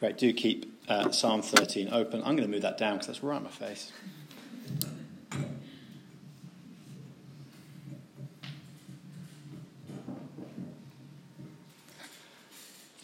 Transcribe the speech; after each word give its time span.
Great, 0.00 0.16
do 0.16 0.32
keep 0.32 0.80
uh, 0.88 1.10
Psalm 1.10 1.42
13 1.42 1.90
open. 1.92 2.20
I'm 2.20 2.34
going 2.34 2.48
to 2.48 2.48
move 2.48 2.62
that 2.62 2.78
down 2.78 2.94
because 2.94 3.08
that's 3.08 3.22
right 3.22 3.36
in 3.36 3.42
my 3.42 3.50
face. 3.50 3.92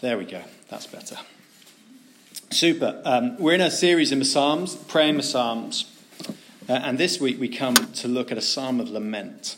There 0.00 0.16
we 0.16 0.24
go. 0.24 0.42
That's 0.70 0.86
better. 0.86 1.18
Super. 2.50 3.02
Um, 3.04 3.36
we're 3.38 3.54
in 3.54 3.60
a 3.60 3.70
series 3.70 4.10
in 4.10 4.18
the 4.18 4.24
Psalms, 4.24 4.74
praying 4.74 5.18
the 5.18 5.22
Psalms. 5.22 5.92
Uh, 6.66 6.72
and 6.72 6.96
this 6.96 7.20
week 7.20 7.38
we 7.38 7.48
come 7.48 7.74
to 7.74 8.08
look 8.08 8.32
at 8.32 8.38
a 8.38 8.42
psalm 8.42 8.80
of 8.80 8.88
lament. 8.88 9.56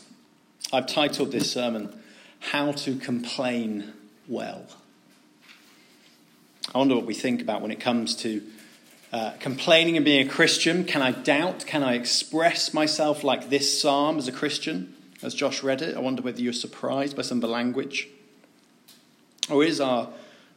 I've 0.73 0.87
titled 0.87 1.31
this 1.31 1.49
sermon, 1.49 1.97
How 2.39 2.73
to 2.73 2.97
Complain 2.97 3.93
Well. 4.27 4.65
I 6.73 6.77
wonder 6.77 6.95
what 6.95 7.05
we 7.05 7.15
think 7.15 7.41
about 7.41 7.61
when 7.61 7.71
it 7.71 7.79
comes 7.79 8.15
to 8.17 8.43
uh, 9.11 9.31
complaining 9.39 9.95
and 9.95 10.05
being 10.05 10.27
a 10.27 10.29
Christian. 10.29 10.83
Can 10.83 11.01
I 11.01 11.11
doubt? 11.11 11.65
Can 11.65 11.81
I 11.81 11.95
express 11.95 12.73
myself 12.73 13.23
like 13.23 13.49
this 13.49 13.81
psalm 13.81 14.19
as 14.19 14.27
a 14.27 14.31
Christian? 14.31 14.95
As 15.23 15.33
Josh 15.33 15.63
read 15.63 15.81
it, 15.81 15.97
I 15.97 15.99
wonder 15.99 16.21
whether 16.21 16.39
you're 16.41 16.53
surprised 16.53 17.15
by 17.15 17.23
some 17.23 17.39
of 17.39 17.41
the 17.41 17.47
language. 17.47 18.07
Or 19.49 19.63
is 19.63 19.81
our 19.81 20.09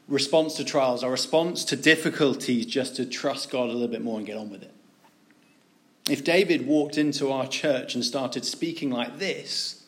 response 0.06 0.54
to 0.54 0.64
trials, 0.64 1.02
our 1.02 1.10
response 1.10 1.64
to 1.64 1.76
difficulties, 1.76 2.66
just 2.66 2.96
to 2.96 3.06
trust 3.06 3.50
God 3.50 3.70
a 3.70 3.72
little 3.72 3.88
bit 3.88 4.02
more 4.02 4.18
and 4.18 4.26
get 4.26 4.36
on 4.36 4.50
with 4.50 4.62
it? 4.62 4.72
If 6.10 6.22
David 6.22 6.66
walked 6.66 6.98
into 6.98 7.32
our 7.32 7.46
church 7.46 7.94
and 7.94 8.04
started 8.04 8.44
speaking 8.44 8.90
like 8.90 9.18
this, 9.18 9.84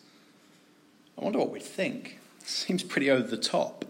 I 1.18 1.24
wonder 1.24 1.38
what 1.38 1.50
we'd 1.50 1.62
think. 1.62 2.18
Seems 2.44 2.82
pretty 2.82 3.10
over 3.10 3.28
the 3.28 3.36
top. 3.36 3.84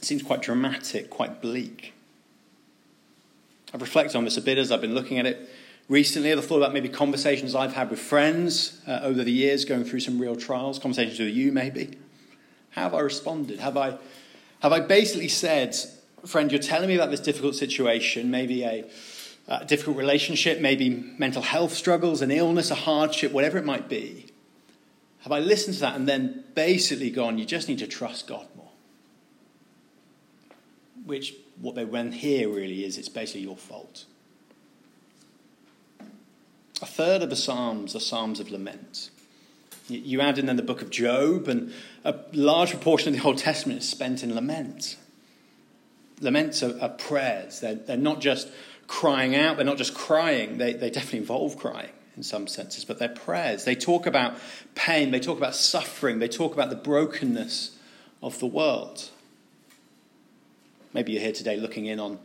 Seems 0.00 0.22
quite 0.22 0.42
dramatic, 0.42 1.10
quite 1.10 1.42
bleak. 1.42 1.92
I've 3.74 3.80
reflected 3.80 4.16
on 4.16 4.24
this 4.24 4.36
a 4.36 4.40
bit 4.40 4.56
as 4.56 4.72
I've 4.72 4.80
been 4.80 4.94
looking 4.94 5.18
at 5.18 5.26
it 5.26 5.50
recently. 5.88 6.32
I've 6.32 6.44
thought 6.44 6.58
about 6.58 6.72
maybe 6.72 6.88
conversations 6.88 7.54
I've 7.54 7.74
had 7.74 7.90
with 7.90 7.98
friends 7.98 8.80
uh, 8.86 9.00
over 9.02 9.22
the 9.24 9.32
years 9.32 9.64
going 9.64 9.84
through 9.84 10.00
some 10.00 10.18
real 10.18 10.36
trials, 10.36 10.78
conversations 10.78 11.18
with 11.18 11.28
you 11.28 11.52
maybe. 11.52 11.98
How 12.70 12.82
have 12.82 12.94
I 12.94 13.00
responded? 13.00 13.58
Have 13.60 13.76
I, 13.76 13.98
have 14.60 14.72
I 14.72 14.80
basically 14.80 15.28
said, 15.28 15.76
friend, 16.24 16.50
you're 16.50 16.60
telling 16.60 16.88
me 16.88 16.94
about 16.94 17.10
this 17.10 17.20
difficult 17.20 17.56
situation, 17.56 18.30
maybe 18.30 18.62
a, 18.62 18.84
a 19.48 19.64
difficult 19.64 19.96
relationship, 19.96 20.60
maybe 20.60 20.90
mental 21.18 21.42
health 21.42 21.74
struggles, 21.74 22.22
an 22.22 22.30
illness, 22.30 22.70
a 22.70 22.74
hardship, 22.74 23.32
whatever 23.32 23.58
it 23.58 23.64
might 23.64 23.88
be. 23.88 24.26
Have 25.22 25.32
I 25.32 25.40
listened 25.40 25.74
to 25.74 25.80
that 25.80 25.96
and 25.96 26.08
then 26.08 26.44
basically 26.54 27.10
gone, 27.10 27.38
you 27.38 27.44
just 27.44 27.68
need 27.68 27.80
to 27.80 27.86
trust 27.86 28.28
God? 28.28 28.46
Which 31.08 31.34
what 31.60 31.74
they 31.74 31.84
went 31.84 32.14
here 32.14 32.48
really 32.48 32.84
is 32.84 32.98
it's 32.98 33.08
basically 33.08 33.40
your 33.40 33.56
fault. 33.56 34.04
A 36.80 36.86
third 36.86 37.22
of 37.22 37.30
the 37.30 37.36
Psalms 37.36 37.96
are 37.96 38.00
Psalms 38.00 38.38
of 38.38 38.50
lament. 38.50 39.10
You 39.88 40.20
add 40.20 40.38
in 40.38 40.46
then 40.46 40.56
the 40.56 40.62
book 40.62 40.82
of 40.82 40.90
Job, 40.90 41.48
and 41.48 41.72
a 42.04 42.14
large 42.32 42.70
proportion 42.70 43.08
of 43.14 43.20
the 43.20 43.26
Old 43.26 43.38
Testament 43.38 43.80
is 43.80 43.88
spent 43.88 44.22
in 44.22 44.34
lament. 44.34 44.96
Laments 46.20 46.62
are, 46.62 46.78
are 46.80 46.90
prayers. 46.90 47.60
They're, 47.60 47.74
they're, 47.74 47.96
not 47.96 48.20
just 48.20 48.48
crying 48.86 49.34
out, 49.34 49.56
they're 49.56 49.64
not 49.64 49.78
just 49.78 49.94
crying, 49.94 50.58
they, 50.58 50.74
they 50.74 50.90
definitely 50.90 51.20
involve 51.20 51.56
crying 51.56 51.90
in 52.16 52.22
some 52.22 52.46
senses, 52.46 52.84
but 52.84 52.98
they're 52.98 53.08
prayers. 53.08 53.64
They 53.64 53.74
talk 53.74 54.06
about 54.06 54.36
pain, 54.74 55.10
they 55.10 55.20
talk 55.20 55.38
about 55.38 55.54
suffering, 55.54 56.18
they 56.18 56.28
talk 56.28 56.52
about 56.52 56.68
the 56.68 56.76
brokenness 56.76 57.78
of 58.22 58.38
the 58.40 58.46
world. 58.46 59.10
Maybe 60.94 61.12
you're 61.12 61.22
here 61.22 61.32
today 61.32 61.56
looking 61.56 61.86
in 61.86 62.00
on 62.00 62.18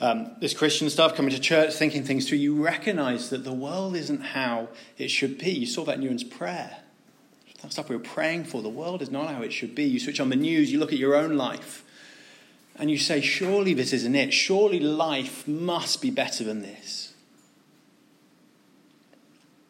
um, 0.00 0.32
this 0.40 0.54
Christian 0.54 0.90
stuff, 0.90 1.14
coming 1.14 1.30
to 1.30 1.40
church, 1.40 1.72
thinking 1.74 2.02
things 2.02 2.28
through. 2.28 2.38
You 2.38 2.62
recognize 2.62 3.30
that 3.30 3.44
the 3.44 3.52
world 3.52 3.94
isn't 3.94 4.20
how 4.20 4.68
it 4.98 5.08
should 5.08 5.38
be. 5.38 5.50
You 5.50 5.66
saw 5.66 5.84
that 5.84 5.96
in 5.96 6.02
Ewan's 6.02 6.24
prayer. 6.24 6.78
That 7.62 7.72
stuff 7.72 7.88
we 7.88 7.96
were 7.96 8.02
praying 8.02 8.44
for. 8.44 8.60
The 8.60 8.68
world 8.68 9.02
is 9.02 9.10
not 9.10 9.30
how 9.30 9.42
it 9.42 9.52
should 9.52 9.74
be. 9.74 9.84
You 9.84 10.00
switch 10.00 10.18
on 10.18 10.30
the 10.30 10.36
news, 10.36 10.72
you 10.72 10.80
look 10.80 10.92
at 10.92 10.98
your 10.98 11.14
own 11.14 11.36
life, 11.36 11.84
and 12.76 12.90
you 12.90 12.98
say, 12.98 13.20
Surely 13.20 13.72
this 13.72 13.92
isn't 13.92 14.16
it. 14.16 14.32
Surely 14.32 14.80
life 14.80 15.46
must 15.46 16.02
be 16.02 16.10
better 16.10 16.42
than 16.42 16.62
this. 16.62 17.14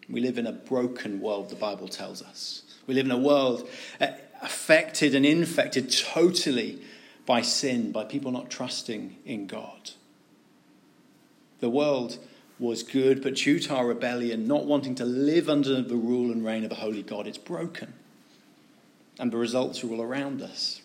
We 0.09 0.21
live 0.21 0.39
in 0.39 0.47
a 0.47 0.53
broken 0.53 1.21
world, 1.21 1.51
the 1.51 1.57
Bible 1.57 1.89
tells 1.89 2.23
us. 2.23 2.63
We 2.87 2.95
live 2.95 3.07
in 3.07 3.13
a 3.13 3.19
world 3.19 3.69
uh, 4.01 4.09
affected 4.43 5.15
and 5.15 5.25
infected 5.25 5.93
totally 5.93 6.83
by 7.27 7.43
sin, 7.43 7.93
by 7.93 8.05
people 8.05 8.33
not 8.33 8.51
trusting 8.51 9.17
in 9.25 9.47
God. 9.47 9.93
The 11.61 11.71
world 11.71 12.19
was 12.59 12.83
good, 12.83 13.23
but 13.23 13.37
due 13.37 13.59
to 13.59 13.75
our 13.75 13.87
rebellion, 13.87 14.47
not 14.47 14.67
wanting 14.67 14.95
to 14.97 15.05
live 15.05 15.49
under 15.49 15.83
the 15.83 15.97
rule 15.97 16.31
and 16.31 16.45
reign 16.45 16.65
of 16.65 16.73
a 16.73 16.77
holy 16.77 17.03
God, 17.03 17.27
it's 17.27 17.39
broken. 17.39 17.95
And 19.19 19.33
the 19.33 19.37
results 19.37 19.83
are 19.85 19.91
all 19.91 20.03
around 20.03 20.43
us. 20.43 20.81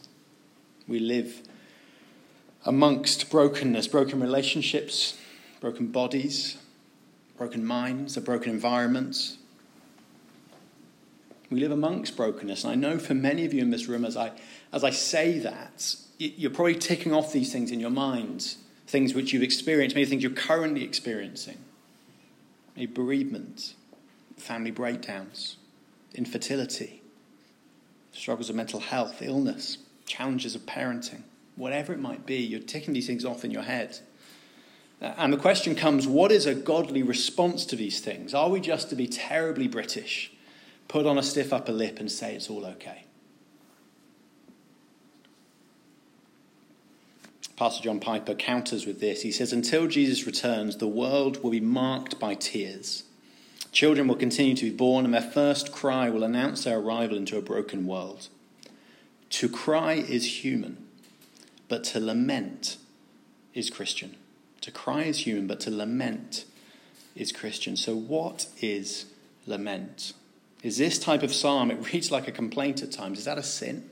We 0.87 0.99
live 0.99 1.41
amongst 2.65 3.29
brokenness, 3.29 3.87
broken 3.87 4.19
relationships, 4.19 5.17
broken 5.59 5.87
bodies, 5.87 6.57
broken 7.37 7.65
minds, 7.65 8.17
a 8.17 8.21
broken 8.21 8.51
environment. 8.51 9.37
We 11.49 11.59
live 11.59 11.71
amongst 11.71 12.17
brokenness. 12.17 12.63
And 12.63 12.73
I 12.73 12.75
know 12.75 12.99
for 12.99 13.13
many 13.13 13.45
of 13.45 13.53
you 13.53 13.61
in 13.61 13.69
this 13.69 13.87
room, 13.87 14.03
as 14.03 14.17
I, 14.17 14.31
as 14.73 14.83
I 14.83 14.89
say 14.89 15.39
that, 15.39 15.95
you're 16.17 16.51
probably 16.51 16.75
ticking 16.75 17.13
off 17.13 17.31
these 17.31 17.51
things 17.51 17.71
in 17.71 17.79
your 17.79 17.89
mind, 17.89 18.55
things 18.87 19.13
which 19.13 19.33
you've 19.33 19.43
experienced, 19.43 19.95
maybe 19.95 20.09
things 20.09 20.23
you're 20.23 20.31
currently 20.31 20.83
experiencing, 20.83 21.57
maybe 22.75 22.91
bereavement, 22.91 23.75
family 24.37 24.71
breakdowns, 24.71 25.57
infertility, 26.15 27.01
struggles 28.11 28.49
of 28.49 28.55
mental 28.55 28.79
health, 28.79 29.21
illness, 29.21 29.77
challenges 30.05 30.55
of 30.55 30.61
parenting, 30.61 31.21
whatever 31.55 31.93
it 31.93 31.99
might 31.99 32.25
be, 32.25 32.37
you're 32.37 32.59
ticking 32.59 32.93
these 32.93 33.07
things 33.07 33.25
off 33.25 33.43
in 33.43 33.51
your 33.51 33.63
head. 33.63 33.99
And 34.99 35.31
the 35.31 35.37
question 35.37 35.75
comes 35.75 36.07
what 36.07 36.31
is 36.31 36.45
a 36.45 36.55
godly 36.55 37.03
response 37.03 37.65
to 37.65 37.75
these 37.75 37.99
things? 37.99 38.33
Are 38.33 38.49
we 38.49 38.59
just 38.59 38.89
to 38.89 38.95
be 38.95 39.07
terribly 39.07 39.67
British, 39.67 40.31
put 40.87 41.05
on 41.05 41.17
a 41.17 41.23
stiff 41.23 41.53
upper 41.53 41.71
lip, 41.71 41.99
and 41.99 42.11
say 42.11 42.35
it's 42.35 42.49
all 42.49 42.65
okay? 42.65 43.03
Pastor 47.57 47.83
John 47.83 47.99
Piper 47.99 48.35
counters 48.35 48.85
with 48.85 48.99
this. 48.99 49.23
He 49.23 49.31
says, 49.31 49.51
Until 49.51 49.87
Jesus 49.87 50.27
returns, 50.27 50.77
the 50.77 50.87
world 50.87 51.43
will 51.43 51.49
be 51.49 51.59
marked 51.59 52.19
by 52.19 52.35
tears. 52.35 53.03
Children 53.71 54.07
will 54.07 54.15
continue 54.15 54.55
to 54.55 54.65
be 54.65 54.75
born, 54.75 55.05
and 55.05 55.13
their 55.13 55.21
first 55.21 55.71
cry 55.71 56.07
will 56.09 56.23
announce 56.23 56.63
their 56.63 56.77
arrival 56.77 57.17
into 57.17 57.35
a 57.35 57.41
broken 57.41 57.87
world. 57.87 58.27
To 59.31 59.49
cry 59.49 59.93
is 59.93 60.43
human, 60.43 60.85
but 61.67 61.83
to 61.85 61.99
lament 61.99 62.77
is 63.55 63.71
Christian. 63.71 64.15
To 64.61 64.69
cry 64.69 65.03
is 65.03 65.25
human, 65.25 65.47
but 65.47 65.59
to 65.61 65.71
lament 65.71 66.45
is 67.15 67.31
Christian. 67.31 67.75
So, 67.75 67.95
what 67.95 68.47
is 68.61 69.05
lament? 69.47 70.13
Is 70.61 70.77
this 70.77 70.99
type 70.99 71.23
of 71.23 71.33
psalm, 71.33 71.71
it 71.71 71.91
reads 71.93 72.11
like 72.11 72.27
a 72.27 72.31
complaint 72.31 72.83
at 72.83 72.91
times, 72.91 73.17
is 73.17 73.25
that 73.25 73.39
a 73.39 73.43
sin? 73.43 73.89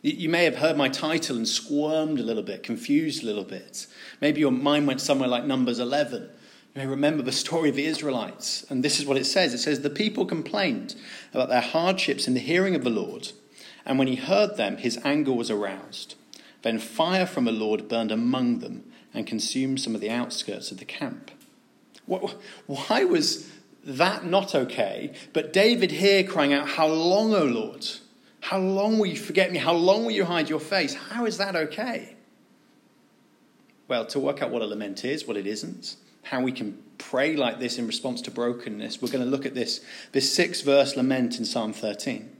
You 0.00 0.28
may 0.28 0.44
have 0.44 0.56
heard 0.56 0.76
my 0.76 0.88
title 0.88 1.36
and 1.36 1.48
squirmed 1.48 2.20
a 2.20 2.22
little 2.22 2.42
bit, 2.42 2.62
confused 2.62 3.22
a 3.22 3.26
little 3.26 3.44
bit. 3.44 3.86
Maybe 4.20 4.40
your 4.40 4.52
mind 4.52 4.86
went 4.86 5.00
somewhere 5.00 5.28
like 5.28 5.44
Numbers 5.44 5.80
11. 5.80 6.22
You 6.22 6.28
may 6.76 6.86
remember 6.86 7.22
the 7.22 7.32
story 7.32 7.68
of 7.68 7.74
the 7.74 7.86
Israelites. 7.86 8.64
And 8.70 8.84
this 8.84 9.00
is 9.00 9.06
what 9.06 9.16
it 9.16 9.24
says 9.24 9.54
it 9.54 9.58
says, 9.58 9.80
The 9.80 9.90
people 9.90 10.24
complained 10.24 10.94
about 11.34 11.48
their 11.48 11.60
hardships 11.60 12.28
in 12.28 12.34
the 12.34 12.40
hearing 12.40 12.76
of 12.76 12.84
the 12.84 12.90
Lord. 12.90 13.32
And 13.84 13.98
when 13.98 14.06
he 14.06 14.16
heard 14.16 14.56
them, 14.56 14.76
his 14.76 15.00
anger 15.04 15.32
was 15.32 15.50
aroused. 15.50 16.14
Then 16.62 16.78
fire 16.78 17.26
from 17.26 17.44
the 17.44 17.52
Lord 17.52 17.88
burned 17.88 18.12
among 18.12 18.60
them 18.60 18.84
and 19.12 19.26
consumed 19.26 19.80
some 19.80 19.96
of 19.96 20.00
the 20.00 20.10
outskirts 20.10 20.70
of 20.70 20.78
the 20.78 20.84
camp. 20.84 21.32
Why 22.06 23.04
was 23.04 23.50
that 23.84 24.24
not 24.24 24.54
okay? 24.54 25.12
But 25.32 25.52
David 25.52 25.90
here 25.90 26.22
crying 26.22 26.52
out, 26.52 26.68
How 26.68 26.86
long, 26.86 27.34
O 27.34 27.44
Lord? 27.44 27.86
How 28.40 28.58
long 28.58 28.98
will 28.98 29.06
you 29.06 29.16
forget 29.16 29.52
me? 29.52 29.58
How 29.58 29.72
long 29.72 30.04
will 30.04 30.12
you 30.12 30.24
hide 30.24 30.48
your 30.48 30.60
face? 30.60 30.94
How 30.94 31.26
is 31.26 31.38
that 31.38 31.56
okay? 31.56 32.16
Well, 33.88 34.06
to 34.06 34.20
work 34.20 34.42
out 34.42 34.50
what 34.50 34.62
a 34.62 34.66
lament 34.66 35.04
is, 35.04 35.26
what 35.26 35.36
it 35.36 35.46
isn't, 35.46 35.96
how 36.22 36.42
we 36.42 36.52
can 36.52 36.78
pray 36.98 37.36
like 37.36 37.58
this 37.58 37.78
in 37.78 37.86
response 37.86 38.20
to 38.22 38.30
brokenness, 38.30 39.00
we're 39.00 39.08
going 39.08 39.24
to 39.24 39.30
look 39.30 39.46
at 39.46 39.54
this, 39.54 39.80
this 40.12 40.32
six 40.32 40.60
verse 40.60 40.96
lament 40.96 41.38
in 41.38 41.44
Psalm 41.44 41.72
13. 41.72 42.30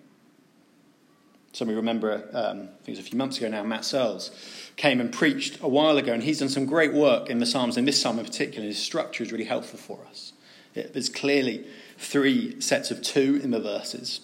Some 1.53 1.69
of 1.69 1.73
you 1.73 1.79
remember, 1.79 2.29
um, 2.33 2.61
I 2.61 2.85
think 2.85 2.89
it 2.89 2.91
was 2.91 2.99
a 2.99 3.03
few 3.03 3.19
months 3.19 3.39
ago 3.39 3.49
now, 3.49 3.63
Matt 3.63 3.85
Searles 3.85 4.31
came 4.77 5.01
and 5.01 5.11
preached 5.13 5.59
a 5.63 5.69
while 5.69 5.97
ago, 5.97 6.13
and 6.13 6.23
he's 6.23 6.39
done 6.39 6.51
some 6.51 6.67
great 6.67 6.93
work 6.93 7.31
in 7.31 7.39
the 7.39 7.47
Psalms, 7.47 7.77
and 7.77 7.89
this 7.89 8.01
psalm 8.01 8.19
in 8.19 8.25
particular. 8.25 8.67
His 8.67 8.79
structure 8.79 9.25
is 9.25 9.33
really 9.33 9.45
helpful 9.45 9.79
for 9.79 9.99
us. 10.09 10.35
It, 10.75 10.93
there's 10.93 11.09
clearly 11.09 11.67
three 11.97 12.61
sets 12.61 12.91
of 12.91 13.03
two 13.03 13.41
in 13.43 13.51
the 13.51 13.61
verses. 13.61 14.21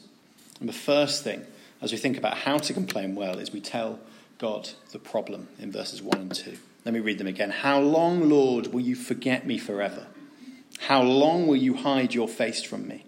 And 0.60 0.68
the 0.68 0.74
first 0.74 1.24
thing 1.24 1.44
as 1.84 1.92
we 1.92 1.98
think 1.98 2.16
about 2.16 2.38
how 2.38 2.56
to 2.56 2.72
complain 2.72 3.14
well 3.14 3.38
is 3.38 3.52
we 3.52 3.60
tell 3.60 4.00
God 4.38 4.70
the 4.92 4.98
problem 4.98 5.48
in 5.58 5.70
verses 5.70 6.02
1 6.02 6.18
and 6.18 6.34
2. 6.34 6.56
Let 6.86 6.94
me 6.94 7.00
read 7.00 7.18
them 7.18 7.26
again. 7.26 7.50
How 7.50 7.78
long, 7.78 8.30
Lord, 8.30 8.72
will 8.72 8.80
you 8.80 8.96
forget 8.96 9.46
me 9.46 9.58
forever? 9.58 10.06
How 10.80 11.02
long 11.02 11.46
will 11.46 11.56
you 11.56 11.74
hide 11.74 12.14
your 12.14 12.26
face 12.26 12.62
from 12.62 12.88
me? 12.88 13.04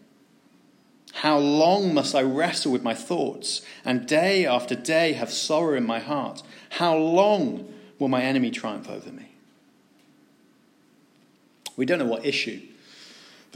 How 1.14 1.38
long 1.38 1.94
must 1.94 2.14
I 2.14 2.20
wrestle 2.20 2.70
with 2.70 2.82
my 2.82 2.93
thoughts 2.93 3.62
and 3.82 4.06
day 4.06 4.44
after 4.44 4.75
day 4.75 5.14
have 5.14 5.32
sorrow 5.32 5.75
in 5.75 5.87
my 5.87 5.99
heart? 5.99 6.43
How 6.70 6.94
long 6.94 7.73
will 7.99 8.08
my 8.08 8.23
enemy 8.23 8.50
triumph 8.50 8.90
over 8.90 9.11
me? 9.11 9.31
We 11.78 11.87
don't 11.87 11.99
know 11.99 12.05
what 12.05 12.26
issue 12.26 12.61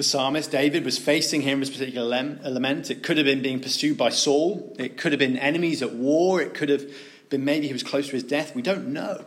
the 0.01 0.05
psalmist 0.05 0.51
David 0.51 0.83
was 0.83 0.97
facing 0.97 1.43
in 1.43 1.61
this 1.61 1.69
particular 1.69 2.07
lament. 2.43 2.91
It 2.91 3.03
could 3.03 3.19
have 3.19 3.27
been 3.27 3.43
being 3.43 3.61
pursued 3.61 3.99
by 3.99 4.09
Saul, 4.09 4.75
it 4.79 4.97
could 4.97 5.13
have 5.13 5.19
been 5.19 5.37
enemies 5.37 5.83
at 5.83 5.93
war, 5.93 6.41
it 6.41 6.55
could 6.55 6.71
have 6.71 6.91
been 7.29 7.45
maybe 7.45 7.67
he 7.67 7.73
was 7.75 7.83
close 7.83 8.07
to 8.07 8.13
his 8.13 8.23
death. 8.23 8.55
We 8.55 8.63
don't 8.63 8.95
know. 8.95 9.27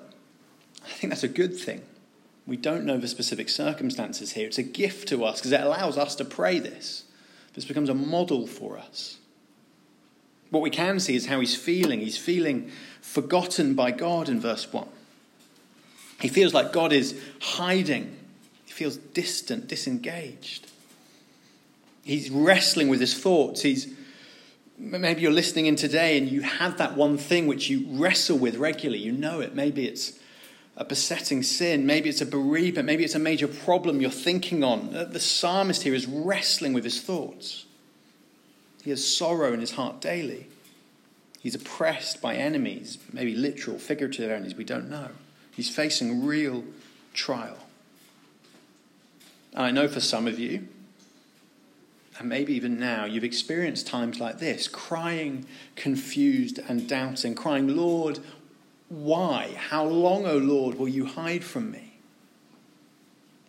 I 0.84 0.90
think 0.90 1.12
that's 1.12 1.24
a 1.24 1.28
good 1.28 1.56
thing. 1.56 1.84
We 2.48 2.58
don't 2.58 2.86
know 2.86 2.98
the 2.98 3.08
specific 3.08 3.50
circumstances 3.50 4.32
here. 4.32 4.48
It's 4.48 4.58
a 4.58 4.64
gift 4.64 5.10
to 5.10 5.24
us 5.24 5.42
because 5.42 5.52
it 5.52 5.62
allows 5.62 5.96
us 5.96 6.16
to 6.16 6.26
pray 6.26 6.58
this. 6.58 7.04
This 7.54 7.66
becomes 7.66 7.90
a 7.90 7.94
model 7.94 8.48
for 8.48 8.80
us. 8.80 9.20
What 10.50 10.64
we 10.64 10.72
can 10.72 11.00
see 11.00 11.16
is 11.16 11.28
how 11.28 11.40
he's 11.40 11.56
feeling. 11.56 12.00
He's 12.00 12.18
feeling 12.18 12.72
forgotten 13.00 13.76
by 13.76 13.92
God 13.92 14.28
in 14.28 14.40
verse 14.40 14.74
1. 14.74 14.88
He 16.20 16.30
feels 16.30 16.52
like 16.52 16.74
God 16.74 16.92
is 16.92 17.16
hiding, 17.42 18.18
feels 18.74 18.98
distant, 18.98 19.68
disengaged. 19.68 20.70
He's 22.04 22.30
wrestling 22.30 22.90
with 22.90 23.00
his 23.00 23.18
thoughts. 23.18 23.62
He's 23.62 23.94
maybe 24.78 25.22
you're 25.22 25.32
listening 25.32 25.68
in 25.68 25.76
today 25.76 26.18
and 26.18 26.28
you 26.28 26.42
have 26.42 26.78
that 26.80 26.98
one 26.98 27.18
thing 27.18 27.48
which 27.48 27.70
you 27.70 27.86
wrestle 27.92 28.38
with 28.38 28.58
regularly. 28.58 29.02
You 29.02 29.14
know 29.14 29.40
it. 29.40 29.56
Maybe 29.56 29.88
it's 29.88 30.20
a 30.76 30.84
besetting 30.84 31.44
sin. 31.44 31.86
Maybe 31.86 32.10
it's 32.10 32.22
a 32.22 32.26
bereavement. 32.26 32.88
Maybe 32.88 33.04
it's 33.04 33.16
a 33.16 33.20
major 33.20 33.48
problem 33.48 34.02
you're 34.02 34.10
thinking 34.10 34.64
on. 34.64 34.94
Uh, 34.94 35.06
the 35.06 35.20
psalmist 35.20 35.84
here 35.84 35.94
is 35.94 36.08
wrestling 36.08 36.74
with 36.74 36.84
his 36.84 37.02
thoughts. 37.02 37.66
He 38.84 38.90
has 38.90 39.06
sorrow 39.06 39.54
in 39.54 39.62
his 39.62 39.72
heart 39.72 40.02
daily. 40.02 40.48
He's 41.40 41.56
oppressed 41.56 42.22
by 42.22 42.36
enemies, 42.36 42.98
maybe 43.12 43.36
literal, 43.36 43.78
figurative 43.78 44.32
enemies, 44.32 44.56
we 44.56 44.64
don't 44.64 44.90
know. 44.90 45.10
He's 45.56 45.70
facing 45.70 46.26
real 46.26 46.64
trial. 47.14 47.58
And 49.54 49.64
I 49.64 49.72
know 49.72 49.88
for 49.88 50.00
some 50.00 50.28
of 50.28 50.40
you, 50.40 50.68
and 52.20 52.30
maybe 52.30 52.54
even 52.54 52.80
now, 52.80 53.06
you've 53.06 53.24
experienced 53.24 53.88
times 53.88 54.20
like 54.20 54.40
this 54.40 54.68
crying, 54.68 55.46
confused, 55.76 56.60
and 56.68 56.88
doubting, 56.88 57.36
crying, 57.36 57.76
Lord, 57.76 58.20
why? 58.90 59.56
How 59.58 59.86
long, 59.86 60.26
O 60.26 60.38
Lord, 60.38 60.78
will 60.78 60.88
you 60.88 61.06
hide 61.06 61.44
from 61.44 61.72
me? 61.72 61.94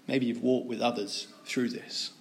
Maybe 0.07 0.27
you've 0.27 0.43
walked 0.43 0.67
with 0.67 0.81
others 0.81 1.29
through 1.45 1.71
this. 1.71 2.13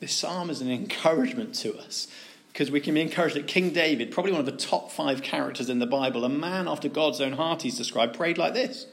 This 0.00 0.14
psalm 0.14 0.48
is 0.48 0.62
an 0.62 0.70
encouragement 0.70 1.54
to 1.56 1.76
us 1.76 2.08
because 2.52 2.70
we 2.70 2.80
can 2.80 2.94
be 2.94 3.00
encouraged 3.02 3.36
that 3.36 3.46
King 3.46 3.70
David, 3.70 4.10
probably 4.10 4.32
one 4.32 4.40
of 4.40 4.46
the 4.46 4.52
top 4.52 4.90
five 4.90 5.22
characters 5.22 5.68
in 5.68 5.78
the 5.78 5.86
Bible, 5.86 6.24
a 6.24 6.28
man 6.28 6.66
after 6.66 6.88
God's 6.88 7.20
own 7.20 7.32
heart, 7.32 7.62
he's 7.62 7.76
described, 7.76 8.16
prayed 8.16 8.38
like 8.38 8.54
this 8.54 8.86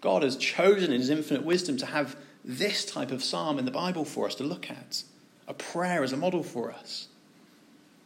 God 0.00 0.22
has 0.22 0.36
chosen 0.36 0.92
in 0.92 1.00
his 1.00 1.10
infinite 1.10 1.44
wisdom 1.44 1.76
to 1.78 1.86
have 1.86 2.16
this 2.48 2.86
type 2.86 3.12
of 3.12 3.22
psalm 3.22 3.58
in 3.58 3.66
the 3.66 3.70
Bible 3.70 4.06
for 4.06 4.26
us 4.26 4.34
to 4.36 4.42
look 4.42 4.70
at, 4.70 5.02
a 5.46 5.52
prayer 5.52 6.02
as 6.02 6.12
a 6.12 6.16
model 6.16 6.42
for 6.42 6.72
us. 6.72 7.08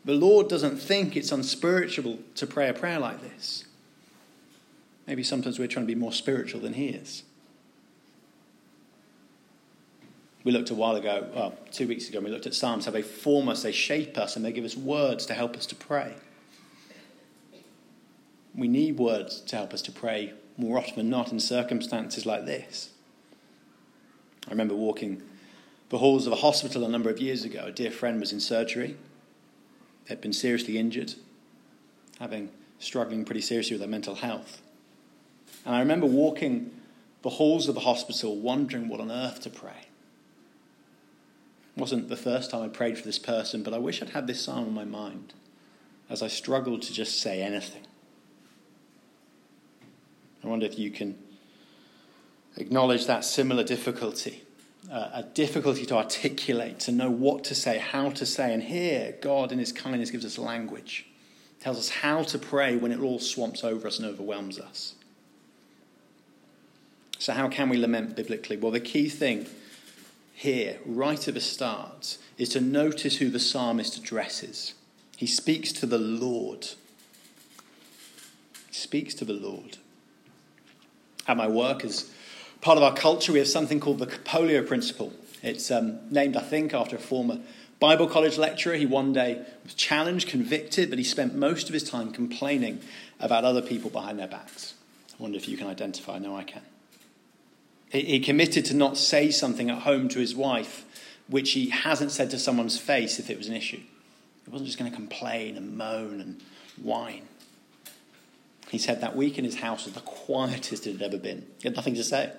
The 0.04 0.14
Lord 0.14 0.48
doesn't 0.48 0.78
think 0.78 1.16
it's 1.16 1.30
unspiritual 1.30 2.18
to 2.34 2.46
pray 2.46 2.68
a 2.68 2.74
prayer 2.74 2.98
like 2.98 3.22
this. 3.22 3.64
Maybe 5.06 5.22
sometimes 5.22 5.60
we're 5.60 5.68
trying 5.68 5.86
to 5.86 5.94
be 5.94 5.98
more 5.98 6.12
spiritual 6.12 6.60
than 6.60 6.74
He 6.74 6.88
is. 6.88 7.22
We 10.42 10.50
looked 10.50 10.70
a 10.70 10.74
while 10.74 10.96
ago, 10.96 11.28
well, 11.32 11.54
two 11.70 11.86
weeks 11.86 12.08
ago, 12.08 12.18
we 12.18 12.30
looked 12.30 12.46
at 12.46 12.54
Psalms, 12.54 12.86
how 12.86 12.90
they 12.90 13.02
form 13.02 13.48
us, 13.48 13.62
they 13.62 13.70
shape 13.70 14.18
us, 14.18 14.34
and 14.34 14.44
they 14.44 14.50
give 14.50 14.64
us 14.64 14.76
words 14.76 15.24
to 15.26 15.34
help 15.34 15.56
us 15.56 15.66
to 15.66 15.76
pray. 15.76 16.14
We 18.56 18.66
need 18.66 18.98
words 18.98 19.40
to 19.42 19.56
help 19.56 19.72
us 19.72 19.82
to 19.82 19.92
pray 19.92 20.32
more 20.56 20.78
often 20.78 20.96
than 20.96 21.10
not 21.10 21.30
in 21.30 21.38
circumstances 21.38 22.26
like 22.26 22.44
this. 22.44 22.90
I 24.46 24.50
remember 24.50 24.74
walking 24.74 25.22
the 25.88 25.98
halls 25.98 26.26
of 26.26 26.32
a 26.32 26.36
hospital 26.36 26.84
a 26.84 26.88
number 26.88 27.10
of 27.10 27.20
years 27.20 27.44
ago. 27.44 27.64
A 27.66 27.72
dear 27.72 27.90
friend 27.90 28.18
was 28.18 28.32
in 28.32 28.40
surgery, 28.40 28.96
had 30.08 30.20
been 30.20 30.32
seriously 30.32 30.78
injured, 30.78 31.14
having 32.18 32.50
struggling 32.78 33.24
pretty 33.24 33.40
seriously 33.40 33.74
with 33.74 33.82
her 33.82 33.88
mental 33.88 34.16
health. 34.16 34.60
And 35.64 35.76
I 35.76 35.80
remember 35.80 36.06
walking 36.06 36.70
the 37.22 37.30
halls 37.30 37.68
of 37.68 37.74
the 37.74 37.82
hospital 37.82 38.36
wondering 38.36 38.88
what 38.88 39.00
on 39.00 39.10
earth 39.10 39.40
to 39.42 39.50
pray. 39.50 39.86
It 41.76 41.80
wasn't 41.80 42.08
the 42.08 42.16
first 42.16 42.50
time 42.50 42.62
I 42.62 42.68
prayed 42.68 42.98
for 42.98 43.04
this 43.04 43.18
person, 43.18 43.62
but 43.62 43.72
I 43.72 43.78
wish 43.78 44.02
I'd 44.02 44.10
had 44.10 44.26
this 44.26 44.42
psalm 44.42 44.66
on 44.66 44.74
my 44.74 44.84
mind 44.84 45.32
as 46.10 46.22
I 46.22 46.28
struggled 46.28 46.82
to 46.82 46.92
just 46.92 47.20
say 47.20 47.42
anything. 47.42 47.86
I 50.44 50.48
wonder 50.48 50.66
if 50.66 50.78
you 50.78 50.90
can 50.90 51.16
acknowledge 52.56 53.06
that 53.06 53.25
similar 53.25 53.64
difficulty, 53.64 54.44
uh, 54.90 55.10
a 55.14 55.22
difficulty 55.22 55.87
to 55.87 55.96
articulate, 55.96 56.78
to 56.81 56.93
know 56.93 57.10
what 57.10 57.44
to 57.44 57.54
say, 57.54 57.78
how 57.78 58.10
to 58.10 58.26
say. 58.26 58.52
And 58.52 58.62
here, 58.62 59.16
God, 59.20 59.52
in 59.52 59.58
His 59.58 59.72
kindness, 59.72 60.10
gives 60.10 60.25
us 60.25 60.38
language, 60.38 61.06
tells 61.60 61.78
us 61.78 61.88
how 61.88 62.22
to 62.25 62.38
pray 62.38 62.76
when 62.76 62.93
it 62.93 63.00
all 63.00 63.19
swamps 63.19 63.64
over 63.64 63.87
us 63.87 63.99
and 63.99 64.06
overwhelms 64.06 64.58
us. 64.58 64.94
So, 67.19 67.32
how 67.32 67.49
can 67.49 67.69
we 67.69 67.76
lament 67.76 68.16
biblically? 68.16 68.56
Well, 68.56 68.72
the 68.72 68.81
key 68.81 69.08
thing 69.08 69.46
here, 70.34 70.78
right 70.84 71.28
at 71.28 71.34
the 71.34 71.40
start, 71.40 72.19
is 72.37 72.49
to 72.49 72.60
notice 72.60 73.19
who 73.19 73.31
the 73.31 73.38
psalmist 73.38 73.96
addresses. 73.96 74.75
He 75.16 75.28
speaks 75.28 75.70
to 75.75 75.87
the 75.87 75.99
Lord. 75.99 76.70
He 78.66 78.75
speaks 78.75 79.14
to 79.14 79.25
the 79.25 79.34
Lord. 79.34 79.76
At 81.28 81.37
my 81.37 81.46
work, 81.46 81.84
as 81.84 82.10
part 82.62 82.79
of 82.79 82.82
our 82.82 82.94
culture, 82.94 83.32
we 83.32 83.41
have 83.41 83.49
something 83.49 83.79
called 83.79 83.99
the 83.99 84.06
Capolio 84.06 84.67
Principle. 84.67 85.12
It's 85.43 85.70
um, 85.70 85.99
named, 86.11 86.37
I 86.37 86.41
think, 86.41 86.73
after 86.73 86.97
a 86.97 87.00
former 87.00 87.41
Bible 87.79 88.06
college 88.06 88.38
lecturer. 88.38 88.76
He 88.76 88.87
one 88.87 89.12
day 89.12 89.44
was 89.64 89.75
challenged, 89.75 90.29
convicted, 90.29 90.88
but 90.88 90.99
he 90.99 91.05
spent 91.05 91.35
most 91.35 91.69
of 91.69 91.75
his 91.75 91.82
time 91.82 92.12
complaining 92.12 92.81
about 93.20 93.44
other 93.44 93.61
people 93.61 93.91
behind 93.91 94.19
their 94.19 94.29
backs. 94.29 94.75
I 95.19 95.23
wonder 95.23 95.37
if 95.37 95.49
you 95.49 95.59
can 95.59 95.67
identify. 95.67 96.19
No, 96.19 96.37
I 96.37 96.44
can. 96.44 96.62
He 97.90 98.21
committed 98.21 98.64
to 98.66 98.75
not 98.75 98.97
say 98.97 99.31
something 99.31 99.69
at 99.69 99.83
home 99.83 100.09
to 100.09 100.19
his 100.19 100.35
wife 100.35 100.87
which 101.28 101.52
he 101.52 101.69
hasn't 101.69 102.11
said 102.11 102.31
to 102.31 102.38
someone's 102.38 102.78
face 102.78 103.19
if 103.19 103.28
it 103.28 103.37
was 103.37 103.49
an 103.49 103.54
issue. 103.54 103.81
He 104.45 104.50
wasn't 104.50 104.66
just 104.66 104.78
going 104.78 104.90
to 104.90 104.97
complain 104.97 105.57
and 105.57 105.76
moan 105.76 106.21
and 106.21 106.40
whine. 106.83 107.28
He 108.71 108.78
said 108.78 109.02
that 109.02 109.14
week 109.14 109.38
in 109.38 109.45
his 109.45 109.57
house 109.57 109.85
was 109.85 109.95
the 109.95 110.00
quietest 110.00 110.87
it 110.87 110.92
had 110.92 111.02
ever 111.02 111.19
been. 111.19 111.47
He 111.61 111.69
had 111.69 111.76
nothing 111.76 111.95
to 111.95 112.04
say. 112.04 112.33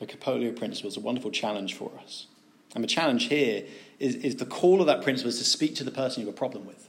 The 0.00 0.06
Capolio 0.06 0.56
principle 0.56 0.88
is 0.88 0.96
a 0.96 1.00
wonderful 1.00 1.30
challenge 1.30 1.74
for 1.74 1.92
us. 2.02 2.26
And 2.74 2.82
the 2.82 2.88
challenge 2.88 3.26
here 3.26 3.64
is, 3.98 4.14
is 4.16 4.36
the 4.36 4.46
call 4.46 4.80
of 4.80 4.86
that 4.86 5.02
principle 5.02 5.28
is 5.28 5.38
to 5.38 5.44
speak 5.44 5.74
to 5.76 5.84
the 5.84 5.90
person 5.90 6.22
you 6.22 6.26
have 6.26 6.34
a 6.34 6.38
problem 6.38 6.66
with. 6.66 6.88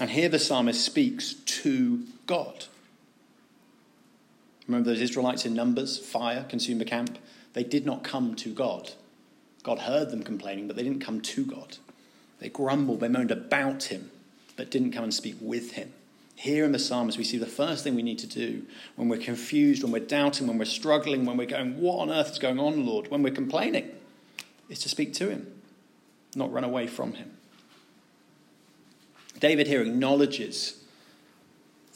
And 0.00 0.10
here 0.10 0.28
the 0.28 0.38
psalmist 0.38 0.84
speaks 0.84 1.34
to 1.34 2.02
God. 2.26 2.64
Remember 4.66 4.90
those 4.90 5.00
Israelites 5.00 5.46
in 5.46 5.54
Numbers, 5.54 5.98
fire, 5.98 6.44
consume 6.48 6.78
the 6.78 6.84
camp? 6.84 7.18
They 7.52 7.64
did 7.64 7.86
not 7.86 8.02
come 8.02 8.34
to 8.36 8.52
God. 8.52 8.92
God 9.62 9.80
heard 9.80 10.10
them 10.10 10.24
complaining, 10.24 10.66
but 10.66 10.74
they 10.74 10.82
didn't 10.82 11.04
come 11.04 11.20
to 11.20 11.44
God. 11.44 11.76
They 12.40 12.48
grumbled, 12.48 13.00
they 13.00 13.08
moaned 13.08 13.30
about 13.30 13.84
him, 13.84 14.10
but 14.56 14.70
didn't 14.70 14.90
come 14.90 15.04
and 15.04 15.14
speak 15.14 15.36
with 15.40 15.72
him. 15.72 15.92
Here 16.42 16.64
in 16.64 16.72
the 16.72 16.78
Psalms, 16.80 17.16
we 17.16 17.22
see 17.22 17.38
the 17.38 17.46
first 17.46 17.84
thing 17.84 17.94
we 17.94 18.02
need 18.02 18.18
to 18.18 18.26
do 18.26 18.66
when 18.96 19.08
we're 19.08 19.20
confused, 19.20 19.84
when 19.84 19.92
we're 19.92 20.00
doubting, 20.00 20.48
when 20.48 20.58
we're 20.58 20.64
struggling, 20.64 21.24
when 21.24 21.36
we're 21.36 21.46
going, 21.46 21.80
What 21.80 22.00
on 22.00 22.10
earth 22.10 22.32
is 22.32 22.40
going 22.40 22.58
on, 22.58 22.84
Lord? 22.84 23.12
When 23.12 23.22
we're 23.22 23.32
complaining, 23.32 23.88
is 24.68 24.80
to 24.80 24.88
speak 24.88 25.14
to 25.14 25.28
him, 25.28 25.46
not 26.34 26.52
run 26.52 26.64
away 26.64 26.88
from 26.88 27.12
him. 27.12 27.30
David 29.38 29.68
here 29.68 29.82
acknowledges 29.82 30.82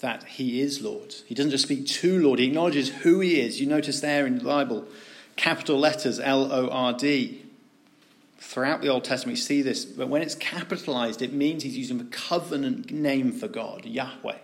that 0.01 0.23
he 0.23 0.61
is 0.61 0.81
Lord. 0.81 1.17
He 1.27 1.35
doesn't 1.35 1.51
just 1.51 1.65
speak 1.65 1.85
to 1.85 2.23
Lord, 2.23 2.39
he 2.39 2.47
acknowledges 2.47 2.91
who 2.91 3.19
he 3.19 3.41
is. 3.41 3.61
You 3.61 3.67
notice 3.67 4.01
there 4.01 4.29
in 4.29 4.39
the 4.39 4.45
Bible, 4.45 4.87
capital 5.35 5.77
letters 5.77 6.21
L 6.21 6.53
O 6.53 6.69
R 6.69 6.93
D. 6.93 7.46
Throughout 8.47 8.81
the 8.81 8.89
Old 8.89 9.03
Testament, 9.03 9.37
we 9.37 9.41
see 9.41 9.61
this, 9.61 9.85
but 9.85 10.09
when 10.09 10.23
it's 10.23 10.37
capitalized, 10.37 11.21
it 11.21 11.33
means 11.33 11.65
he's 11.65 11.77
using 11.77 11.99
the 11.99 12.05
covenant 12.05 12.93
name 12.93 13.33
for 13.33 13.49
God, 13.49 13.85
Yahweh. 13.85 14.39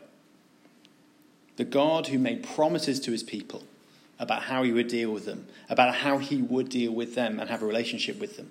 The 1.55 1.65
God 1.65 2.09
who 2.09 2.19
made 2.19 2.43
promises 2.43 2.99
to 2.99 3.13
his 3.13 3.23
people 3.23 3.63
about 4.19 4.43
how 4.43 4.65
he 4.65 4.73
would 4.73 4.89
deal 4.89 5.13
with 5.13 5.25
them, 5.25 5.47
about 5.69 5.95
how 5.95 6.19
he 6.19 6.43
would 6.43 6.69
deal 6.69 6.91
with 6.91 7.15
them 7.15 7.39
and 7.39 7.49
have 7.49 7.63
a 7.63 7.67
relationship 7.67 8.19
with 8.19 8.37
them. 8.37 8.51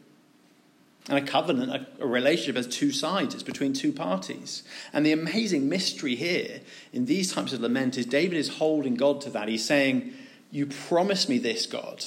And 1.10 1.18
a 1.18 1.22
covenant, 1.22 1.70
a, 1.70 2.04
a, 2.04 2.08
relationship 2.08 2.56
has 2.56 2.66
two 2.66 2.94
sides, 2.94 3.34
it's 3.34 3.44
between 3.44 3.74
two 3.74 3.92
parties. 3.92 4.64
And 4.94 5.06
the 5.06 5.12
amazing 5.12 5.68
mystery 5.68 6.16
here 6.16 6.62
in 6.94 7.08
these 7.08 7.34
types 7.34 7.52
of 7.52 7.60
lament 7.60 7.98
is 7.98 8.06
David 8.06 8.38
is 8.38 8.48
holding 8.48 8.96
God 8.96 9.20
to 9.22 9.30
that. 9.32 9.50
He's 9.50 9.66
saying, 9.66 10.14
You 10.50 10.68
promised 10.68 11.28
me 11.28 11.40
this, 11.40 11.66
God, 11.66 12.06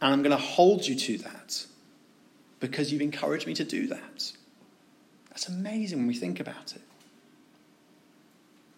and 0.00 0.14
I'm 0.14 0.22
going 0.22 0.36
to 0.36 0.42
hold 0.42 0.86
you 0.86 0.94
to 0.94 1.18
that 1.18 1.66
because 2.70 2.92
you've 2.92 3.02
encouraged 3.02 3.46
me 3.46 3.54
to 3.54 3.64
do 3.64 3.86
that. 3.86 4.32
That's 5.28 5.48
amazing 5.48 5.98
when 5.98 6.06
we 6.06 6.14
think 6.14 6.40
about 6.40 6.74
it. 6.74 6.82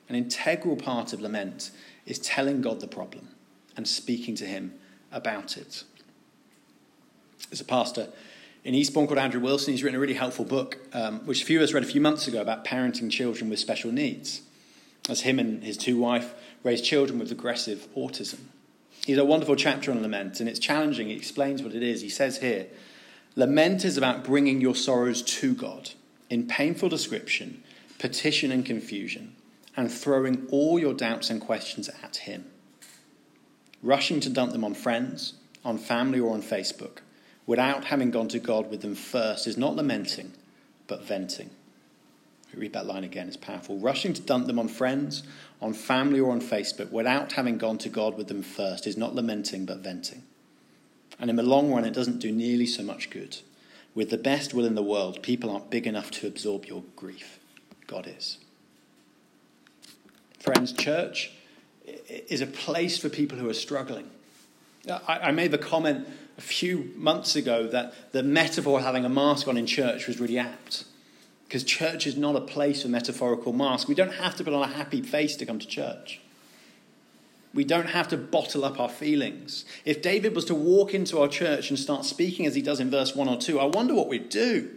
An 0.08 0.14
integral 0.14 0.76
part 0.76 1.12
of 1.12 1.20
lament 1.20 1.70
is 2.06 2.18
telling 2.18 2.62
God 2.62 2.80
the 2.80 2.86
problem 2.86 3.28
and 3.76 3.86
speaking 3.86 4.34
to 4.36 4.44
Him 4.44 4.74
about 5.12 5.56
it. 5.56 5.84
There's 7.50 7.60
a 7.60 7.64
pastor 7.64 8.08
in 8.64 8.74
Eastbourne 8.74 9.06
called 9.06 9.18
Andrew 9.18 9.40
Wilson. 9.40 9.72
He's 9.72 9.82
written 9.82 9.96
a 9.96 10.00
really 10.00 10.14
helpful 10.14 10.44
book, 10.44 10.78
um, 10.92 11.20
which 11.26 11.42
a 11.42 11.46
few 11.46 11.58
of 11.58 11.64
us 11.64 11.72
read 11.72 11.84
a 11.84 11.86
few 11.86 12.00
months 12.00 12.26
ago 12.26 12.40
about 12.40 12.64
parenting 12.64 13.10
children 13.10 13.48
with 13.48 13.58
special 13.58 13.92
needs. 13.92 14.42
As 15.08 15.22
him 15.22 15.38
and 15.38 15.62
his 15.62 15.76
two 15.76 15.98
wife 15.98 16.34
raised 16.62 16.84
children 16.84 17.18
with 17.18 17.30
aggressive 17.30 17.88
autism. 17.96 18.40
He's 19.06 19.16
a 19.16 19.24
wonderful 19.24 19.56
chapter 19.56 19.90
on 19.90 20.02
lament, 20.02 20.40
and 20.40 20.48
it's 20.48 20.58
challenging. 20.58 21.08
He 21.08 21.14
explains 21.14 21.62
what 21.62 21.74
it 21.74 21.82
is. 21.82 22.02
He 22.02 22.10
says 22.10 22.38
here 22.38 22.66
Lament 23.38 23.84
is 23.84 23.96
about 23.96 24.24
bringing 24.24 24.60
your 24.60 24.74
sorrows 24.74 25.22
to 25.22 25.54
God 25.54 25.90
in 26.28 26.48
painful 26.48 26.88
description, 26.88 27.62
petition, 28.00 28.50
and 28.50 28.66
confusion, 28.66 29.36
and 29.76 29.92
throwing 29.92 30.48
all 30.50 30.76
your 30.76 30.92
doubts 30.92 31.30
and 31.30 31.40
questions 31.40 31.88
at 32.02 32.16
Him. 32.16 32.46
Rushing 33.80 34.18
to 34.18 34.28
dump 34.28 34.50
them 34.50 34.64
on 34.64 34.74
friends, 34.74 35.34
on 35.64 35.78
family, 35.78 36.18
or 36.18 36.34
on 36.34 36.42
Facebook 36.42 36.98
without 37.46 37.84
having 37.84 38.10
gone 38.10 38.26
to 38.26 38.40
God 38.40 38.72
with 38.72 38.80
them 38.80 38.96
first 38.96 39.46
is 39.46 39.56
not 39.56 39.76
lamenting, 39.76 40.32
but 40.88 41.04
venting. 41.04 41.50
read 42.52 42.72
that 42.72 42.86
line 42.86 43.04
again, 43.04 43.28
it's 43.28 43.36
powerful. 43.36 43.78
Rushing 43.78 44.14
to 44.14 44.20
dump 44.20 44.48
them 44.48 44.58
on 44.58 44.66
friends, 44.66 45.22
on 45.62 45.74
family, 45.74 46.18
or 46.18 46.32
on 46.32 46.40
Facebook 46.40 46.90
without 46.90 47.30
having 47.34 47.56
gone 47.56 47.78
to 47.78 47.88
God 47.88 48.18
with 48.18 48.26
them 48.26 48.42
first 48.42 48.84
is 48.84 48.96
not 48.96 49.14
lamenting, 49.14 49.64
but 49.64 49.78
venting. 49.78 50.24
And 51.18 51.30
in 51.30 51.36
the 51.36 51.42
long 51.42 51.72
run, 51.72 51.84
it 51.84 51.94
doesn't 51.94 52.18
do 52.18 52.30
nearly 52.30 52.66
so 52.66 52.82
much 52.82 53.10
good. 53.10 53.38
With 53.94 54.10
the 54.10 54.18
best 54.18 54.54
will 54.54 54.64
in 54.64 54.74
the 54.74 54.82
world, 54.82 55.22
people 55.22 55.50
aren't 55.50 55.70
big 55.70 55.86
enough 55.86 56.10
to 56.12 56.26
absorb 56.26 56.66
your 56.66 56.84
grief. 56.94 57.38
God 57.86 58.06
is. 58.06 58.38
Friends, 60.38 60.72
church 60.72 61.32
is 62.06 62.40
a 62.40 62.46
place 62.46 62.98
for 62.98 63.08
people 63.08 63.38
who 63.38 63.48
are 63.48 63.54
struggling. 63.54 64.08
I, 65.06 65.32
made 65.32 65.50
the 65.50 65.58
comment 65.58 66.08
a 66.38 66.40
few 66.40 66.92
months 66.96 67.36
ago 67.36 67.66
that 67.66 68.12
the 68.12 68.22
metaphor 68.22 68.78
of 68.78 68.84
having 68.84 69.04
a 69.04 69.08
mask 69.08 69.48
on 69.48 69.56
in 69.56 69.66
church 69.66 70.06
was 70.06 70.20
really 70.20 70.38
apt. 70.38 70.84
Because 71.46 71.64
church 71.64 72.06
is 72.06 72.16
not 72.16 72.36
a 72.36 72.40
place 72.40 72.82
for 72.82 72.88
metaphorical 72.88 73.52
masks. 73.52 73.88
We 73.88 73.94
don't 73.94 74.14
have 74.14 74.36
to 74.36 74.44
put 74.44 74.52
on 74.52 74.62
a 74.62 74.72
happy 74.72 75.02
face 75.02 75.34
to 75.36 75.46
come 75.46 75.58
to 75.58 75.66
church. 75.66 76.20
We 77.54 77.64
don't 77.64 77.88
have 77.88 78.08
to 78.08 78.16
bottle 78.16 78.64
up 78.64 78.78
our 78.78 78.88
feelings. 78.88 79.64
If 79.84 80.02
David 80.02 80.34
was 80.34 80.44
to 80.46 80.54
walk 80.54 80.94
into 80.94 81.18
our 81.20 81.28
church 81.28 81.70
and 81.70 81.78
start 81.78 82.04
speaking 82.04 82.46
as 82.46 82.54
he 82.54 82.62
does 82.62 82.78
in 82.78 82.90
verse 82.90 83.14
1 83.14 83.28
or 83.28 83.38
2, 83.38 83.58
I 83.58 83.64
wonder 83.64 83.94
what 83.94 84.08
we'd 84.08 84.28
do. 84.28 84.70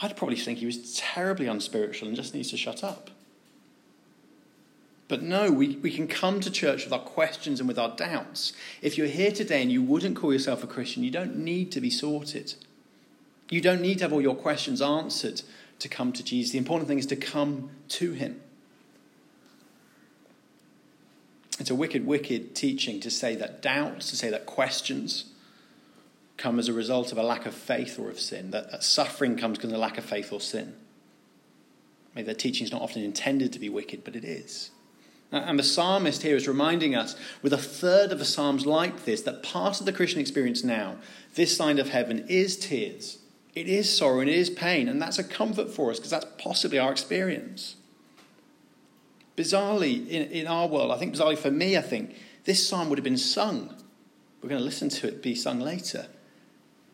I'd 0.00 0.16
probably 0.16 0.36
think 0.36 0.58
he 0.58 0.66
was 0.66 0.96
terribly 0.96 1.46
unspiritual 1.46 2.08
and 2.08 2.16
just 2.16 2.34
needs 2.34 2.50
to 2.50 2.56
shut 2.56 2.84
up. 2.84 3.10
But 5.08 5.22
no, 5.22 5.50
we, 5.50 5.76
we 5.76 5.90
can 5.90 6.08
come 6.08 6.40
to 6.40 6.50
church 6.50 6.84
with 6.84 6.92
our 6.92 6.98
questions 6.98 7.60
and 7.60 7.68
with 7.68 7.78
our 7.78 7.94
doubts. 7.94 8.54
If 8.80 8.96
you're 8.96 9.06
here 9.06 9.30
today 9.30 9.60
and 9.60 9.70
you 9.70 9.82
wouldn't 9.82 10.16
call 10.16 10.32
yourself 10.32 10.64
a 10.64 10.66
Christian, 10.66 11.04
you 11.04 11.10
don't 11.10 11.36
need 11.36 11.70
to 11.72 11.80
be 11.80 11.90
sorted. 11.90 12.54
You 13.50 13.60
don't 13.60 13.82
need 13.82 13.98
to 13.98 14.04
have 14.04 14.12
all 14.12 14.22
your 14.22 14.34
questions 14.34 14.80
answered 14.80 15.42
to 15.80 15.88
come 15.88 16.12
to 16.12 16.24
Jesus. 16.24 16.52
The 16.52 16.58
important 16.58 16.88
thing 16.88 16.98
is 16.98 17.06
to 17.06 17.16
come 17.16 17.70
to 17.88 18.12
Him. 18.12 18.40
It's 21.58 21.70
a 21.70 21.74
wicked, 21.74 22.06
wicked 22.06 22.54
teaching 22.54 23.00
to 23.00 23.10
say 23.10 23.34
that 23.36 23.62
doubts, 23.62 24.10
to 24.10 24.16
say 24.16 24.30
that 24.30 24.46
questions 24.46 25.26
come 26.36 26.58
as 26.58 26.68
a 26.68 26.72
result 26.72 27.12
of 27.12 27.18
a 27.18 27.22
lack 27.22 27.46
of 27.46 27.54
faith 27.54 27.98
or 27.98 28.10
of 28.10 28.18
sin, 28.18 28.50
that, 28.50 28.70
that 28.70 28.82
suffering 28.82 29.36
comes 29.36 29.58
because 29.58 29.70
of 29.70 29.76
a 29.76 29.80
lack 29.80 29.98
of 29.98 30.04
faith 30.04 30.32
or 30.32 30.40
sin. 30.40 30.74
Maybe 32.14 32.26
the 32.26 32.34
teaching 32.34 32.64
is 32.64 32.72
not 32.72 32.82
often 32.82 33.02
intended 33.02 33.52
to 33.52 33.58
be 33.58 33.68
wicked, 33.68 34.04
but 34.04 34.16
it 34.16 34.24
is. 34.24 34.70
And 35.30 35.58
the 35.58 35.62
psalmist 35.62 36.22
here 36.22 36.36
is 36.36 36.46
reminding 36.46 36.94
us, 36.94 37.16
with 37.40 37.54
a 37.54 37.58
third 37.58 38.12
of 38.12 38.18
the 38.18 38.24
psalms 38.24 38.66
like 38.66 39.06
this, 39.06 39.22
that 39.22 39.42
part 39.42 39.80
of 39.80 39.86
the 39.86 39.92
Christian 39.92 40.20
experience 40.20 40.62
now, 40.62 40.96
this 41.34 41.56
side 41.56 41.78
of 41.78 41.88
heaven, 41.88 42.26
is 42.28 42.58
tears. 42.58 43.18
It 43.54 43.66
is 43.66 43.96
sorrow 43.96 44.20
and 44.20 44.28
it 44.28 44.36
is 44.36 44.50
pain. 44.50 44.88
And 44.88 45.00
that's 45.00 45.18
a 45.18 45.24
comfort 45.24 45.70
for 45.70 45.90
us 45.90 45.98
because 45.98 46.10
that's 46.10 46.26
possibly 46.36 46.78
our 46.78 46.92
experience. 46.92 47.76
Bizarrely, 49.36 50.08
in, 50.08 50.30
in 50.30 50.46
our 50.46 50.66
world, 50.66 50.90
I 50.90 50.98
think 50.98 51.14
bizarrely 51.14 51.38
for 51.38 51.50
me, 51.50 51.76
I 51.76 51.82
think, 51.82 52.14
this 52.44 52.66
psalm 52.66 52.88
would 52.88 52.98
have 52.98 53.04
been 53.04 53.16
sung. 53.16 53.74
We're 54.42 54.48
going 54.48 54.60
to 54.60 54.64
listen 54.64 54.88
to 54.88 55.08
it 55.08 55.22
be 55.22 55.34
sung 55.34 55.60
later. 55.60 56.06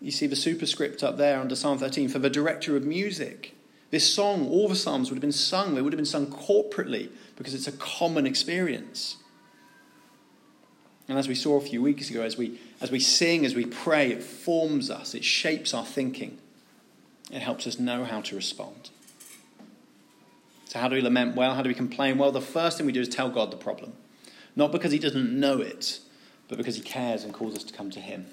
You 0.00 0.10
see 0.10 0.26
the 0.26 0.36
superscript 0.36 1.02
up 1.02 1.16
there 1.16 1.40
under 1.40 1.56
Psalm 1.56 1.78
13 1.78 2.08
for 2.08 2.18
the 2.18 2.30
director 2.30 2.76
of 2.76 2.84
music. 2.84 3.56
This 3.90 4.12
song, 4.12 4.48
all 4.48 4.68
the 4.68 4.76
psalms 4.76 5.10
would 5.10 5.16
have 5.16 5.22
been 5.22 5.32
sung. 5.32 5.74
They 5.74 5.82
would 5.82 5.92
have 5.92 5.98
been 5.98 6.04
sung 6.04 6.26
corporately 6.26 7.08
because 7.36 7.54
it's 7.54 7.66
a 7.66 7.72
common 7.72 8.26
experience. 8.26 9.16
And 11.08 11.18
as 11.18 11.26
we 11.26 11.34
saw 11.34 11.56
a 11.56 11.60
few 11.60 11.80
weeks 11.80 12.10
ago, 12.10 12.22
as 12.22 12.36
we, 12.36 12.60
as 12.80 12.90
we 12.90 13.00
sing, 13.00 13.46
as 13.46 13.54
we 13.54 13.64
pray, 13.64 14.12
it 14.12 14.22
forms 14.22 14.90
us, 14.90 15.14
it 15.14 15.24
shapes 15.24 15.72
our 15.72 15.86
thinking, 15.86 16.38
it 17.32 17.40
helps 17.40 17.66
us 17.66 17.78
know 17.78 18.04
how 18.04 18.20
to 18.20 18.36
respond. 18.36 18.90
So, 20.68 20.78
how 20.78 20.88
do 20.88 20.96
we 20.96 21.00
lament 21.00 21.34
well? 21.34 21.54
How 21.54 21.62
do 21.62 21.68
we 21.70 21.74
complain 21.74 22.18
well? 22.18 22.30
The 22.30 22.42
first 22.42 22.76
thing 22.76 22.84
we 22.84 22.92
do 22.92 23.00
is 23.00 23.08
tell 23.08 23.30
God 23.30 23.50
the 23.50 23.56
problem. 23.56 23.94
Not 24.54 24.70
because 24.70 24.92
He 24.92 24.98
doesn't 24.98 25.32
know 25.40 25.62
it, 25.62 25.98
but 26.46 26.58
because 26.58 26.76
He 26.76 26.82
cares 26.82 27.24
and 27.24 27.32
calls 27.32 27.56
us 27.56 27.64
to 27.64 27.72
come 27.72 27.90
to 27.90 28.00
Him. 28.00 28.26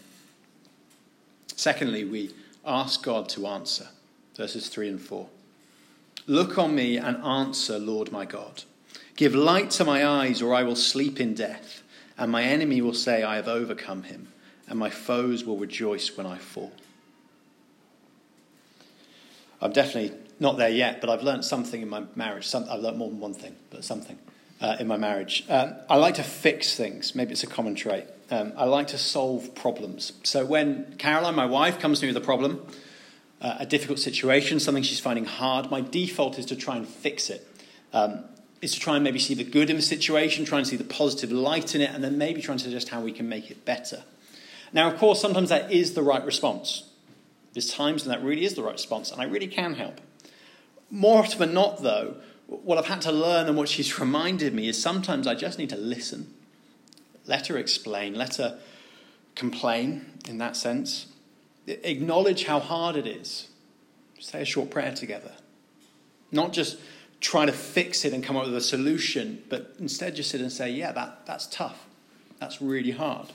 Secondly, 1.55 2.03
we 2.03 2.35
ask 2.65 3.01
God 3.01 3.29
to 3.29 3.47
answer. 3.47 3.87
Verses 4.35 4.67
3 4.67 4.89
and 4.89 5.01
4. 5.01 5.29
Look 6.27 6.57
on 6.57 6.75
me 6.75 6.97
and 6.97 7.23
answer, 7.23 7.79
Lord 7.79 8.11
my 8.11 8.25
God. 8.25 8.63
Give 9.15 9.33
light 9.33 9.69
to 9.71 9.85
my 9.85 10.05
eyes, 10.05 10.41
or 10.41 10.53
I 10.53 10.63
will 10.63 10.75
sleep 10.75 11.21
in 11.21 11.35
death, 11.35 11.83
and 12.17 12.29
my 12.29 12.43
enemy 12.43 12.81
will 12.81 12.93
say, 12.93 13.23
I 13.23 13.37
have 13.37 13.47
overcome 13.47 14.03
him, 14.03 14.27
and 14.67 14.77
my 14.77 14.89
foes 14.89 15.45
will 15.45 15.55
rejoice 15.55 16.17
when 16.17 16.27
I 16.27 16.37
fall. 16.37 16.73
I'm 19.61 19.71
definitely 19.71 20.17
not 20.39 20.57
there 20.57 20.69
yet, 20.69 21.01
but 21.01 21.09
I've 21.09 21.23
learned 21.23 21.45
something 21.45 21.81
in 21.81 21.89
my 21.89 22.03
marriage. 22.15 22.47
Some, 22.47 22.65
I've 22.69 22.81
learned 22.81 22.97
more 22.97 23.09
than 23.09 23.19
one 23.19 23.33
thing, 23.33 23.55
but 23.69 23.83
something 23.83 24.17
uh, 24.61 24.77
in 24.79 24.87
my 24.87 24.97
marriage. 24.97 25.45
Um, 25.49 25.75
I 25.89 25.97
like 25.97 26.15
to 26.15 26.23
fix 26.23 26.75
things. 26.75 27.15
Maybe 27.15 27.31
it's 27.31 27.43
a 27.43 27.47
common 27.47 27.75
trait. 27.75 28.05
Um, 28.31 28.53
I 28.57 28.65
like 28.65 28.87
to 28.87 28.97
solve 28.97 29.53
problems. 29.55 30.13
So 30.23 30.45
when 30.45 30.95
Caroline, 30.97 31.35
my 31.35 31.45
wife, 31.45 31.79
comes 31.79 31.99
to 31.99 32.05
me 32.05 32.13
with 32.13 32.21
a 32.21 32.25
problem, 32.25 32.65
uh, 33.41 33.57
a 33.59 33.65
difficult 33.65 33.99
situation, 33.99 34.59
something 34.59 34.83
she's 34.83 34.99
finding 34.99 35.25
hard, 35.25 35.69
my 35.69 35.81
default 35.81 36.39
is 36.39 36.45
to 36.47 36.55
try 36.55 36.75
and 36.75 36.87
fix 36.87 37.29
it. 37.29 37.47
Um, 37.93 38.25
is 38.61 38.73
to 38.73 38.79
try 38.79 38.95
and 38.95 39.03
maybe 39.03 39.19
see 39.19 39.35
the 39.35 39.43
good 39.43 39.69
in 39.69 39.75
the 39.75 39.81
situation, 39.81 40.43
try 40.43 40.57
and 40.57 40.67
see 40.67 40.75
the 40.75 40.83
positive 40.83 41.31
light 41.31 41.75
in 41.75 41.81
it, 41.81 41.91
and 41.93 42.03
then 42.03 42.17
maybe 42.17 42.41
try 42.41 42.53
and 42.53 42.61
suggest 42.61 42.89
how 42.89 42.99
we 42.99 43.11
can 43.11 43.29
make 43.29 43.51
it 43.51 43.63
better. 43.63 44.03
Now, 44.73 44.89
of 44.91 44.97
course, 44.97 45.21
sometimes 45.21 45.49
that 45.49 45.71
is 45.71 45.93
the 45.93 46.01
right 46.01 46.25
response. 46.25 46.89
There's 47.53 47.71
times 47.71 48.05
when 48.05 48.17
that 48.17 48.25
really 48.25 48.43
is 48.43 48.55
the 48.55 48.63
right 48.63 48.73
response, 48.73 49.11
and 49.11 49.21
I 49.21 49.25
really 49.25 49.47
can 49.47 49.75
help. 49.75 50.01
More 50.89 51.19
often 51.19 51.39
than 51.39 51.53
not, 51.53 51.81
though, 51.81 52.15
what 52.47 52.77
I've 52.77 52.87
had 52.87 53.01
to 53.01 53.11
learn 53.11 53.47
and 53.47 53.57
what 53.57 53.69
she's 53.69 53.99
reminded 53.99 54.53
me 54.53 54.67
is 54.67 54.81
sometimes 54.81 55.27
I 55.27 55.35
just 55.35 55.57
need 55.57 55.69
to 55.69 55.77
listen, 55.77 56.33
let 57.25 57.47
her 57.47 57.57
explain, 57.57 58.15
let 58.15 58.35
her 58.35 58.59
complain 59.35 60.05
in 60.27 60.37
that 60.37 60.55
sense, 60.55 61.07
acknowledge 61.67 62.45
how 62.45 62.59
hard 62.59 62.95
it 62.95 63.07
is, 63.07 63.49
say 64.19 64.41
a 64.41 64.45
short 64.45 64.69
prayer 64.69 64.93
together. 64.93 65.31
Not 66.31 66.53
just 66.53 66.77
try 67.19 67.45
to 67.45 67.51
fix 67.51 68.05
it 68.05 68.13
and 68.13 68.23
come 68.23 68.35
up 68.37 68.45
with 68.45 68.55
a 68.55 68.61
solution, 68.61 69.43
but 69.49 69.75
instead 69.79 70.15
just 70.15 70.29
sit 70.29 70.41
and 70.41 70.51
say, 70.51 70.69
yeah, 70.69 70.91
that, 70.91 71.25
that's 71.25 71.47
tough. 71.47 71.85
That's 72.39 72.61
really 72.61 72.91
hard. 72.91 73.31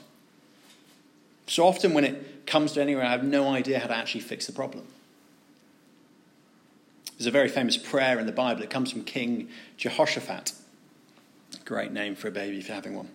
So 1.47 1.65
often 1.65 1.93
when 1.93 2.05
it 2.05 2.45
comes 2.45 2.73
to 2.73 2.81
anywhere, 2.81 3.05
I 3.05 3.11
have 3.11 3.23
no 3.23 3.49
idea 3.49 3.79
how 3.79 3.87
to 3.87 3.95
actually 3.95 4.21
fix 4.21 4.47
the 4.47 4.53
problem. 4.53 4.85
There's 7.21 7.27
a 7.27 7.31
very 7.31 7.49
famous 7.49 7.77
prayer 7.77 8.17
in 8.17 8.25
the 8.25 8.31
Bible. 8.31 8.63
It 8.63 8.71
comes 8.71 8.91
from 8.91 9.03
King 9.03 9.47
Jehoshaphat. 9.77 10.53
Great 11.65 11.91
name 11.91 12.15
for 12.15 12.29
a 12.29 12.31
baby 12.31 12.57
if 12.57 12.67
you're 12.67 12.73
having 12.73 12.95
one. 12.95 13.09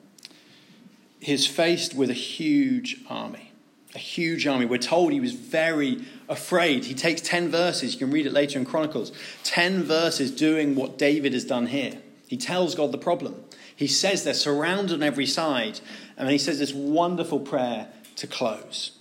He's 1.19 1.45
faced 1.45 1.93
with 1.93 2.09
a 2.09 2.15
huge 2.15 3.01
army 3.11 3.51
a 3.97 3.99
huge 3.99 4.47
army. 4.47 4.67
We're 4.67 4.79
told 4.79 5.13
he 5.13 5.21
was 5.21 5.33
very 5.33 6.05
afraid. 6.29 6.85
He 6.85 6.95
takes 6.95 7.23
10 7.23 7.49
verses, 7.49 7.95
you 7.95 7.99
can 7.99 8.11
read 8.11 8.27
it 8.27 8.33
later 8.33 8.59
in 8.59 8.67
Chronicles, 8.67 9.11
10 9.43 9.83
verses 9.83 10.31
doing 10.31 10.75
what 10.75 10.99
David 10.99 11.33
has 11.33 11.45
done 11.45 11.69
here. 11.69 11.95
He 12.29 12.37
tells 12.37 12.75
God 12.75 12.93
the 12.93 12.99
problem. 12.99 13.43
He 13.75 13.87
says 13.87 14.23
they're 14.23 14.35
surrounded 14.35 14.95
on 14.95 15.03
every 15.03 15.25
side, 15.25 15.81
and 16.17 16.29
then 16.29 16.33
he 16.33 16.39
says 16.39 16.59
this 16.59 16.75
wonderful 16.75 17.41
prayer 17.41 17.89
to 18.17 18.27
close. 18.27 18.99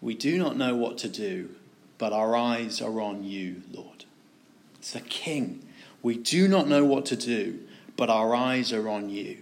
We 0.00 0.14
do 0.14 0.38
not 0.38 0.56
know 0.56 0.74
what 0.74 0.96
to 0.98 1.08
do, 1.08 1.50
but 1.98 2.12
our 2.12 2.34
eyes 2.36 2.80
are 2.80 3.00
on 3.00 3.24
you, 3.24 3.62
Lord. 3.70 4.04
It's 4.78 4.92
the 4.92 5.00
King. 5.00 5.66
We 6.02 6.16
do 6.16 6.48
not 6.48 6.68
know 6.68 6.84
what 6.84 7.04
to 7.06 7.16
do, 7.16 7.60
but 7.96 8.08
our 8.08 8.34
eyes 8.34 8.72
are 8.72 8.88
on 8.88 9.10
you. 9.10 9.38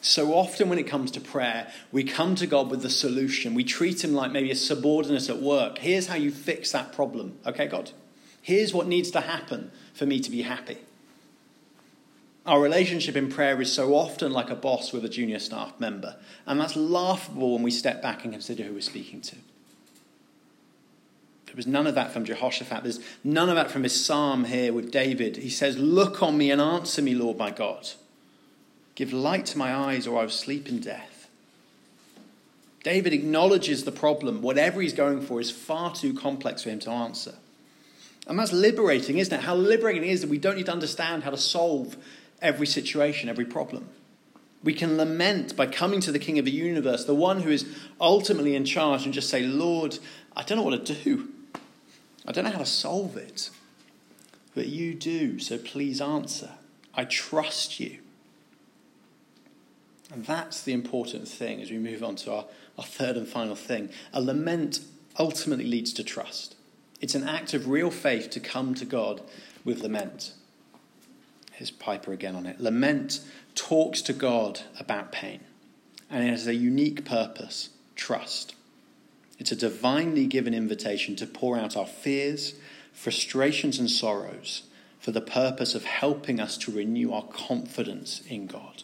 So 0.00 0.34
often, 0.34 0.68
when 0.68 0.78
it 0.78 0.86
comes 0.86 1.10
to 1.12 1.20
prayer, 1.20 1.70
we 1.90 2.04
come 2.04 2.36
to 2.36 2.46
God 2.46 2.70
with 2.70 2.82
the 2.82 2.90
solution. 2.90 3.54
We 3.54 3.64
treat 3.64 4.04
Him 4.04 4.14
like 4.14 4.30
maybe 4.30 4.50
a 4.50 4.56
subordinate 4.56 5.28
at 5.28 5.42
work. 5.42 5.78
Here's 5.78 6.06
how 6.06 6.14
you 6.14 6.30
fix 6.30 6.72
that 6.72 6.92
problem. 6.92 7.38
Okay, 7.44 7.66
God? 7.66 7.90
Here's 8.40 8.72
what 8.72 8.86
needs 8.86 9.10
to 9.10 9.20
happen 9.20 9.72
for 9.92 10.06
me 10.06 10.20
to 10.20 10.30
be 10.30 10.42
happy. 10.42 10.78
Our 12.46 12.60
relationship 12.60 13.16
in 13.16 13.28
prayer 13.28 13.60
is 13.60 13.72
so 13.72 13.96
often 13.96 14.30
like 14.30 14.50
a 14.50 14.54
boss 14.54 14.92
with 14.92 15.04
a 15.04 15.08
junior 15.08 15.40
staff 15.40 15.72
member, 15.80 16.16
and 16.46 16.60
that's 16.60 16.76
laughable 16.76 17.54
when 17.54 17.64
we 17.64 17.72
step 17.72 18.00
back 18.00 18.22
and 18.22 18.32
consider 18.32 18.62
who 18.62 18.74
we're 18.74 18.80
speaking 18.82 19.20
to. 19.22 19.36
There 21.46 21.56
was 21.56 21.66
none 21.66 21.86
of 21.86 21.94
that 21.94 22.12
from 22.12 22.24
Jehoshaphat. 22.24 22.82
There's 22.82 23.00
none 23.24 23.48
of 23.48 23.54
that 23.54 23.70
from 23.70 23.84
his 23.84 24.04
psalm 24.04 24.44
here 24.44 24.72
with 24.72 24.90
David. 24.90 25.36
He 25.36 25.48
says, 25.48 25.78
Look 25.78 26.22
on 26.22 26.36
me 26.36 26.50
and 26.50 26.60
answer 26.60 27.00
me, 27.00 27.14
Lord 27.14 27.38
my 27.38 27.50
God. 27.50 27.88
Give 28.94 29.12
light 29.12 29.46
to 29.46 29.58
my 29.58 29.74
eyes, 29.74 30.06
or 30.06 30.18
I 30.18 30.22
will 30.22 30.30
sleep 30.30 30.68
in 30.68 30.80
death. 30.80 31.28
David 32.82 33.12
acknowledges 33.12 33.84
the 33.84 33.92
problem. 33.92 34.42
Whatever 34.42 34.80
he's 34.80 34.92
going 34.92 35.20
for 35.20 35.40
is 35.40 35.50
far 35.50 35.94
too 35.94 36.14
complex 36.14 36.62
for 36.62 36.70
him 36.70 36.78
to 36.80 36.90
answer. 36.90 37.34
And 38.26 38.38
that's 38.38 38.52
liberating, 38.52 39.18
isn't 39.18 39.34
it? 39.34 39.44
How 39.44 39.54
liberating 39.54 40.02
it 40.02 40.10
is 40.10 40.20
that 40.20 40.30
we 40.30 40.38
don't 40.38 40.56
need 40.56 40.66
to 40.66 40.72
understand 40.72 41.22
how 41.22 41.30
to 41.30 41.36
solve 41.36 41.96
every 42.42 42.66
situation, 42.66 43.28
every 43.28 43.44
problem. 43.44 43.88
We 44.64 44.74
can 44.74 44.96
lament 44.96 45.56
by 45.56 45.66
coming 45.66 46.00
to 46.00 46.12
the 46.12 46.18
King 46.18 46.38
of 46.38 46.44
the 46.44 46.50
universe, 46.50 47.04
the 47.04 47.14
one 47.14 47.42
who 47.42 47.50
is 47.50 47.66
ultimately 48.00 48.56
in 48.56 48.64
charge, 48.64 49.04
and 49.04 49.14
just 49.14 49.30
say, 49.30 49.42
Lord, 49.42 49.98
I 50.36 50.42
don't 50.42 50.58
know 50.58 50.64
what 50.64 50.86
to 50.86 50.94
do. 50.94 51.28
I 52.26 52.32
don't 52.32 52.44
know 52.44 52.50
how 52.50 52.58
to 52.58 52.66
solve 52.66 53.16
it. 53.16 53.50
But 54.54 54.66
you 54.68 54.94
do, 54.94 55.38
so 55.38 55.58
please 55.58 56.00
answer. 56.00 56.50
I 56.94 57.04
trust 57.04 57.78
you. 57.78 57.98
And 60.12 60.24
that's 60.24 60.62
the 60.62 60.72
important 60.72 61.28
thing 61.28 61.60
as 61.60 61.70
we 61.70 61.78
move 61.78 62.02
on 62.02 62.16
to 62.16 62.32
our, 62.32 62.44
our 62.78 62.84
third 62.84 63.16
and 63.16 63.28
final 63.28 63.54
thing. 63.54 63.90
A 64.12 64.20
lament 64.20 64.80
ultimately 65.18 65.66
leads 65.66 65.92
to 65.94 66.04
trust. 66.04 66.56
It's 67.00 67.14
an 67.14 67.28
act 67.28 67.54
of 67.54 67.68
real 67.68 67.90
faith 67.90 68.30
to 68.30 68.40
come 68.40 68.74
to 68.74 68.84
God 68.84 69.20
with 69.64 69.82
lament. 69.82 70.32
Here's 71.52 71.70
Piper 71.70 72.12
again 72.12 72.34
on 72.34 72.46
it. 72.46 72.60
Lament 72.60 73.20
talks 73.54 74.00
to 74.02 74.12
God 74.12 74.60
about 74.78 75.12
pain, 75.12 75.40
and 76.10 76.24
it 76.24 76.30
has 76.30 76.46
a 76.46 76.54
unique 76.54 77.04
purpose 77.04 77.70
trust. 77.94 78.55
It's 79.38 79.52
a 79.52 79.56
divinely 79.56 80.26
given 80.26 80.54
invitation 80.54 81.16
to 81.16 81.26
pour 81.26 81.58
out 81.58 81.76
our 81.76 81.86
fears, 81.86 82.54
frustrations, 82.92 83.78
and 83.78 83.90
sorrows 83.90 84.62
for 84.98 85.10
the 85.10 85.20
purpose 85.20 85.74
of 85.74 85.84
helping 85.84 86.40
us 86.40 86.56
to 86.58 86.72
renew 86.72 87.12
our 87.12 87.24
confidence 87.24 88.22
in 88.28 88.46
God. 88.46 88.82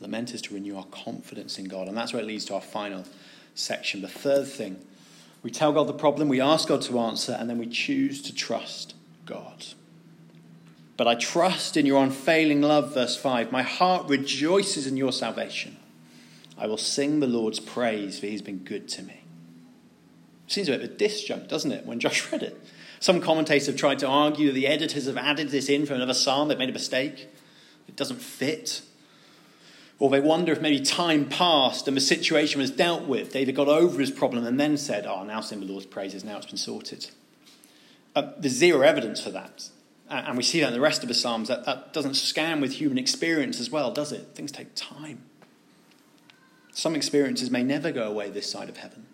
Lament 0.00 0.34
is 0.34 0.42
to 0.42 0.54
renew 0.54 0.76
our 0.76 0.86
confidence 0.86 1.58
in 1.58 1.66
God, 1.66 1.88
and 1.88 1.96
that's 1.96 2.12
where 2.12 2.22
it 2.22 2.26
leads 2.26 2.44
to 2.46 2.54
our 2.54 2.60
final 2.60 3.04
section. 3.54 4.02
The 4.02 4.08
third 4.08 4.48
thing 4.48 4.84
we 5.42 5.50
tell 5.50 5.72
God 5.72 5.86
the 5.86 5.92
problem, 5.92 6.28
we 6.28 6.40
ask 6.40 6.68
God 6.68 6.80
to 6.82 6.98
answer, 6.98 7.36
and 7.38 7.48
then 7.48 7.58
we 7.58 7.66
choose 7.66 8.22
to 8.22 8.34
trust 8.34 8.94
God. 9.26 9.66
But 10.96 11.06
I 11.06 11.14
trust 11.16 11.76
in 11.76 11.86
your 11.86 12.02
unfailing 12.02 12.62
love, 12.62 12.94
verse 12.94 13.16
5. 13.16 13.52
My 13.52 13.62
heart 13.62 14.08
rejoices 14.08 14.86
in 14.86 14.96
your 14.96 15.12
salvation. 15.12 15.76
I 16.56 16.66
will 16.66 16.76
sing 16.76 17.20
the 17.20 17.26
Lord's 17.26 17.60
praise, 17.60 18.18
for 18.18 18.26
he's 18.26 18.42
been 18.42 18.58
good 18.58 18.88
to 18.90 19.02
me. 19.02 19.24
Seems 20.46 20.68
a 20.68 20.72
bit 20.72 20.82
of 20.82 20.90
a 20.90 20.94
disjunct, 20.94 21.48
doesn't 21.48 21.72
it, 21.72 21.86
when 21.86 22.00
Josh 22.00 22.30
read 22.32 22.42
it? 22.42 22.60
Some 23.00 23.20
commentators 23.20 23.66
have 23.66 23.76
tried 23.76 23.98
to 24.00 24.06
argue 24.06 24.46
that 24.48 24.54
the 24.54 24.66
editors 24.66 25.06
have 25.06 25.16
added 25.16 25.50
this 25.50 25.68
in 25.68 25.86
from 25.86 25.96
another 25.96 26.14
psalm, 26.14 26.48
they've 26.48 26.58
made 26.58 26.70
a 26.70 26.72
mistake. 26.72 27.28
It 27.88 27.96
doesn't 27.96 28.20
fit. 28.20 28.82
Or 29.98 30.10
they 30.10 30.20
wonder 30.20 30.52
if 30.52 30.60
maybe 30.60 30.80
time 30.80 31.28
passed 31.28 31.86
and 31.86 31.96
the 31.96 32.00
situation 32.00 32.60
was 32.60 32.70
dealt 32.70 33.04
with. 33.04 33.32
David 33.32 33.54
got 33.54 33.68
over 33.68 34.00
his 34.00 34.10
problem 34.10 34.46
and 34.46 34.58
then 34.58 34.76
said, 34.76 35.06
Oh, 35.06 35.22
now 35.22 35.40
sing 35.40 35.60
the 35.60 35.66
Lord's 35.66 35.86
praises, 35.86 36.24
now 36.24 36.36
it's 36.36 36.46
been 36.46 36.56
sorted. 36.56 37.10
Uh, 38.16 38.32
there's 38.38 38.54
zero 38.54 38.80
evidence 38.80 39.20
for 39.20 39.30
that 39.30 39.68
and 40.08 40.36
we 40.36 40.42
see 40.42 40.60
that 40.60 40.68
in 40.68 40.72
the 40.74 40.80
rest 40.80 41.02
of 41.02 41.08
the 41.08 41.14
Psalms, 41.14 41.48
that, 41.48 41.64
that 41.64 41.92
doesn't 41.92 42.14
scan 42.14 42.60
with 42.60 42.74
human 42.74 42.98
experience 42.98 43.58
as 43.60 43.70
well, 43.70 43.90
does 43.90 44.12
it? 44.12 44.28
Things 44.34 44.52
take 44.52 44.74
time. 44.74 45.22
Some 46.74 46.94
experiences 46.94 47.50
may 47.50 47.62
never 47.62 47.90
go 47.90 48.08
away 48.08 48.30
this 48.30 48.50
side 48.50 48.68
of 48.68 48.76
heaven. 48.76 49.06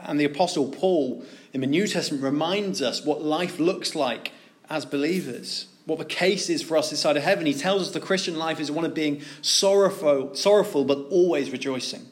And 0.00 0.18
the 0.18 0.24
Apostle 0.24 0.68
Paul 0.68 1.24
in 1.52 1.60
the 1.60 1.66
New 1.66 1.86
Testament 1.86 2.22
reminds 2.22 2.82
us 2.82 3.04
what 3.04 3.22
life 3.22 3.58
looks 3.58 3.94
like 3.94 4.32
as 4.68 4.84
believers, 4.84 5.66
what 5.86 5.98
the 5.98 6.04
case 6.04 6.50
is 6.50 6.62
for 6.62 6.76
us 6.76 6.90
this 6.90 7.00
side 7.00 7.16
of 7.16 7.22
heaven. 7.22 7.46
He 7.46 7.54
tells 7.54 7.82
us 7.82 7.92
the 7.92 8.00
Christian 8.00 8.36
life 8.36 8.58
is 8.58 8.70
one 8.70 8.84
of 8.84 8.94
being 8.94 9.22
sorrowful, 9.40 10.34
sorrowful 10.34 10.84
but 10.84 10.98
always 11.10 11.50
rejoicing 11.50 12.06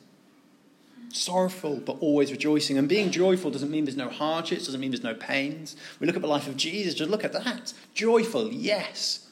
sorrowful 1.13 1.77
but 1.77 1.97
always 2.01 2.31
rejoicing. 2.31 2.79
And 2.79 2.89
being 2.89 3.11
joyful 3.11 3.51
doesn't 3.51 3.71
mean 3.71 3.85
there's 3.85 3.97
no 3.97 4.09
hardships, 4.09 4.67
doesn't 4.67 4.81
mean 4.81 4.91
there's 4.91 5.03
no 5.03 5.15
pains. 5.15 5.77
We 5.99 6.07
look 6.07 6.17
at 6.17 6.23
the 6.23 6.29
life 6.29 6.47
of 6.49 6.57
Jesus, 6.57 6.95
just 6.95 7.11
look 7.11 7.25
at 7.25 7.33
that. 7.33 7.73
Joyful, 7.95 8.53
yes, 8.53 9.29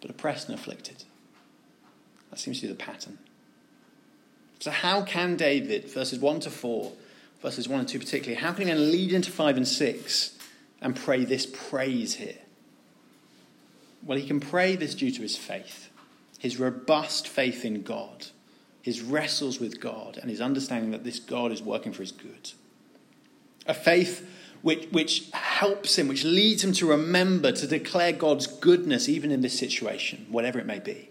but 0.00 0.10
oppressed 0.10 0.48
and 0.48 0.58
afflicted. 0.58 1.04
That 2.30 2.38
seems 2.38 2.60
to 2.60 2.66
be 2.66 2.72
the 2.72 2.78
pattern. 2.78 3.18
So, 4.58 4.70
how 4.70 5.02
can 5.02 5.36
David, 5.36 5.88
verses 5.90 6.18
1 6.18 6.40
to 6.40 6.50
4, 6.50 6.92
verses 7.42 7.68
1 7.68 7.80
and 7.80 7.88
2 7.88 7.98
particularly, 7.98 8.40
how 8.40 8.52
can 8.52 8.66
he 8.66 8.72
then 8.72 8.90
lead 8.90 9.12
into 9.12 9.30
5 9.30 9.56
and 9.56 9.68
6 9.68 10.38
and 10.80 10.96
pray 10.96 11.24
this 11.24 11.46
praise 11.46 12.14
here? 12.14 12.38
Well, 14.04 14.18
he 14.18 14.26
can 14.26 14.40
pray 14.40 14.76
this 14.76 14.94
due 14.94 15.10
to 15.10 15.22
his 15.22 15.36
faith, 15.36 15.90
his 16.38 16.58
robust 16.58 17.28
faith 17.28 17.64
in 17.64 17.82
God 17.82 18.26
his 18.88 19.02
wrestles 19.02 19.60
with 19.60 19.80
God 19.80 20.18
and 20.18 20.30
his 20.30 20.40
understanding 20.40 20.92
that 20.92 21.04
this 21.04 21.20
God 21.20 21.52
is 21.52 21.60
working 21.60 21.92
for 21.92 22.00
his 22.00 22.10
good. 22.10 22.52
A 23.66 23.74
faith 23.74 24.26
which, 24.62 24.86
which 24.86 25.28
helps 25.32 25.98
him, 25.98 26.08
which 26.08 26.24
leads 26.24 26.64
him 26.64 26.72
to 26.72 26.88
remember 26.88 27.52
to 27.52 27.66
declare 27.66 28.12
God's 28.12 28.46
goodness 28.46 29.06
even 29.06 29.30
in 29.30 29.42
this 29.42 29.58
situation, 29.58 30.24
whatever 30.30 30.58
it 30.58 30.64
may 30.64 30.78
be. 30.78 31.10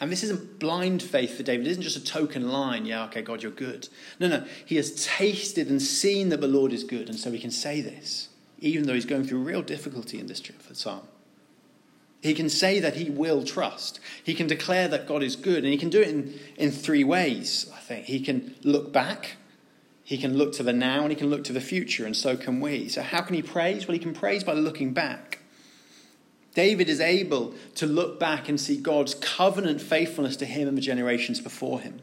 And 0.00 0.10
this 0.10 0.22
isn't 0.24 0.58
blind 0.58 1.02
faith 1.02 1.36
for 1.36 1.42
David. 1.42 1.66
It 1.66 1.70
isn't 1.72 1.82
just 1.82 1.96
a 1.96 2.04
token 2.04 2.48
line, 2.48 2.86
yeah, 2.86 3.04
okay, 3.04 3.20
God, 3.20 3.42
you're 3.42 3.52
good. 3.52 3.88
No, 4.18 4.28
no. 4.28 4.44
He 4.64 4.76
has 4.76 5.06
tasted 5.06 5.68
and 5.68 5.80
seen 5.80 6.30
that 6.30 6.40
the 6.40 6.48
Lord 6.48 6.72
is 6.72 6.84
good, 6.84 7.10
and 7.10 7.18
so 7.18 7.30
he 7.30 7.38
can 7.38 7.50
say 7.50 7.82
this, 7.82 8.30
even 8.60 8.86
though 8.86 8.94
he's 8.94 9.04
going 9.04 9.24
through 9.24 9.40
real 9.42 9.60
difficulty 9.60 10.18
in 10.18 10.26
this 10.26 10.42
psalm. 10.72 11.02
He 12.22 12.34
can 12.34 12.48
say 12.48 12.80
that 12.80 12.96
he 12.96 13.10
will 13.10 13.44
trust. 13.44 14.00
He 14.24 14.34
can 14.34 14.46
declare 14.46 14.88
that 14.88 15.06
God 15.06 15.22
is 15.22 15.36
good, 15.36 15.64
and 15.64 15.72
he 15.72 15.78
can 15.78 15.90
do 15.90 16.00
it 16.00 16.08
in, 16.08 16.38
in 16.56 16.70
three 16.70 17.04
ways, 17.04 17.70
I 17.74 17.78
think. 17.80 18.06
He 18.06 18.20
can 18.20 18.54
look 18.62 18.92
back, 18.92 19.36
he 20.02 20.16
can 20.16 20.36
look 20.36 20.54
to 20.54 20.62
the 20.62 20.72
now, 20.72 21.02
and 21.02 21.10
he 21.10 21.16
can 21.16 21.28
look 21.28 21.44
to 21.44 21.52
the 21.52 21.60
future, 21.60 22.06
and 22.06 22.16
so 22.16 22.38
can 22.38 22.60
we. 22.60 22.88
So, 22.88 23.02
how 23.02 23.20
can 23.20 23.34
he 23.34 23.42
praise? 23.42 23.86
Well, 23.86 23.94
he 23.94 23.98
can 23.98 24.14
praise 24.14 24.44
by 24.44 24.54
looking 24.54 24.94
back. 24.94 25.39
David 26.54 26.88
is 26.88 27.00
able 27.00 27.54
to 27.76 27.86
look 27.86 28.18
back 28.18 28.48
and 28.48 28.60
see 28.60 28.76
God's 28.76 29.14
covenant 29.14 29.80
faithfulness 29.80 30.36
to 30.36 30.46
him 30.46 30.66
and 30.66 30.76
the 30.76 30.82
generations 30.82 31.40
before 31.40 31.80
him. 31.80 32.00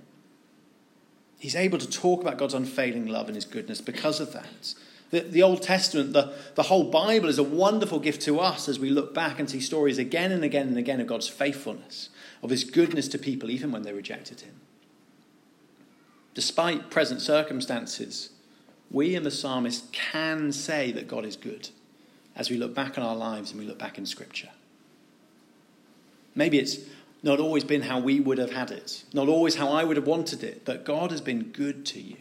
He's 1.38 1.56
able 1.56 1.78
to 1.78 1.90
talk 1.90 2.22
about 2.22 2.38
God's 2.38 2.54
unfailing 2.54 3.08
love 3.08 3.28
and 3.28 3.36
his 3.36 3.46
goodness 3.46 3.82
because 3.82 4.20
of 4.20 4.34
that. 4.34 4.74
The, 5.10 5.22
the 5.22 5.44
Old 5.44 5.62
Testament, 5.62 6.14
the, 6.14 6.34
the 6.56 6.64
whole 6.64 6.86
Bible 6.86 7.30
is 7.30 7.38
a 7.38 7.44
wonderful 7.44 8.00
gift 8.00 8.22
to 8.24 8.40
us 8.40 8.68
as 8.68 8.80
we 8.80 8.90
look 8.90 9.14
back 9.14 9.40
and 9.40 9.50
see 9.50 9.60
stories 9.60 9.98
again 9.98 10.32
and 10.32 10.44
again 10.44 10.68
and 10.68 10.78
again 10.78 11.00
of 11.00 11.08
God's 11.08 11.28
faithfulness, 11.28 12.10
of 12.42 12.50
his 12.50 12.64
goodness 12.64 13.08
to 13.10 13.18
people, 13.18 13.50
even 13.50 13.72
when 13.72 13.84
they 13.84 13.94
rejected 13.94 14.42
him. 14.42 14.60
Despite 16.34 16.90
present 16.90 17.22
circumstances, 17.22 18.32
we 18.92 19.16
and 19.16 19.26
the 19.26 19.32
psalmist 19.32 19.92
can 19.92 20.52
say 20.52 20.92
that 20.92 21.08
God 21.08 21.26
is 21.26 21.36
good 21.36 21.70
as 22.38 22.50
we 22.50 22.56
look 22.56 22.74
back 22.74 22.98
on 22.98 23.04
our 23.04 23.16
lives 23.16 23.52
and 23.52 23.60
we 23.60 23.66
look 23.66 23.80
back 23.80 23.98
in 23.98 24.06
Scripture. 24.06 24.50
Maybe 26.36 26.60
it's 26.60 26.78
not 27.24 27.40
always 27.40 27.64
been 27.64 27.82
how 27.82 28.00
we 28.00 28.20
would 28.20 28.38
have 28.38 28.52
had 28.52 28.70
it, 28.70 29.04
not 29.12 29.28
always 29.28 29.56
how 29.56 29.70
I 29.70 29.84
would 29.84 29.98
have 29.98 30.08
wanted 30.08 30.44
it, 30.44 30.64
but 30.64 30.86
God 30.86 31.10
has 31.12 31.20
been 31.20 31.46
good 31.46 31.86
to 31.88 32.00
you. 32.00 32.18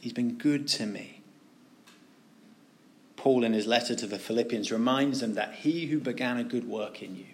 He's 0.00 0.14
been 0.14 0.34
good 0.34 0.66
to 0.68 0.86
me. 0.86 1.20
Paul, 3.16 3.44
in 3.44 3.52
his 3.52 3.66
letter 3.66 3.94
to 3.94 4.06
the 4.06 4.18
Philippians, 4.18 4.72
reminds 4.72 5.20
them 5.20 5.34
that 5.34 5.54
he 5.56 5.86
who 5.86 5.98
began 5.98 6.38
a 6.38 6.44
good 6.44 6.66
work 6.66 7.02
in 7.02 7.16
you 7.16 7.26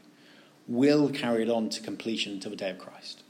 will 0.66 1.08
carry 1.08 1.42
it 1.42 1.50
on 1.50 1.68
to 1.68 1.80
completion 1.82 2.32
until 2.32 2.50
the 2.50 2.56
day 2.56 2.70
of 2.70 2.78
Christ. 2.78 3.22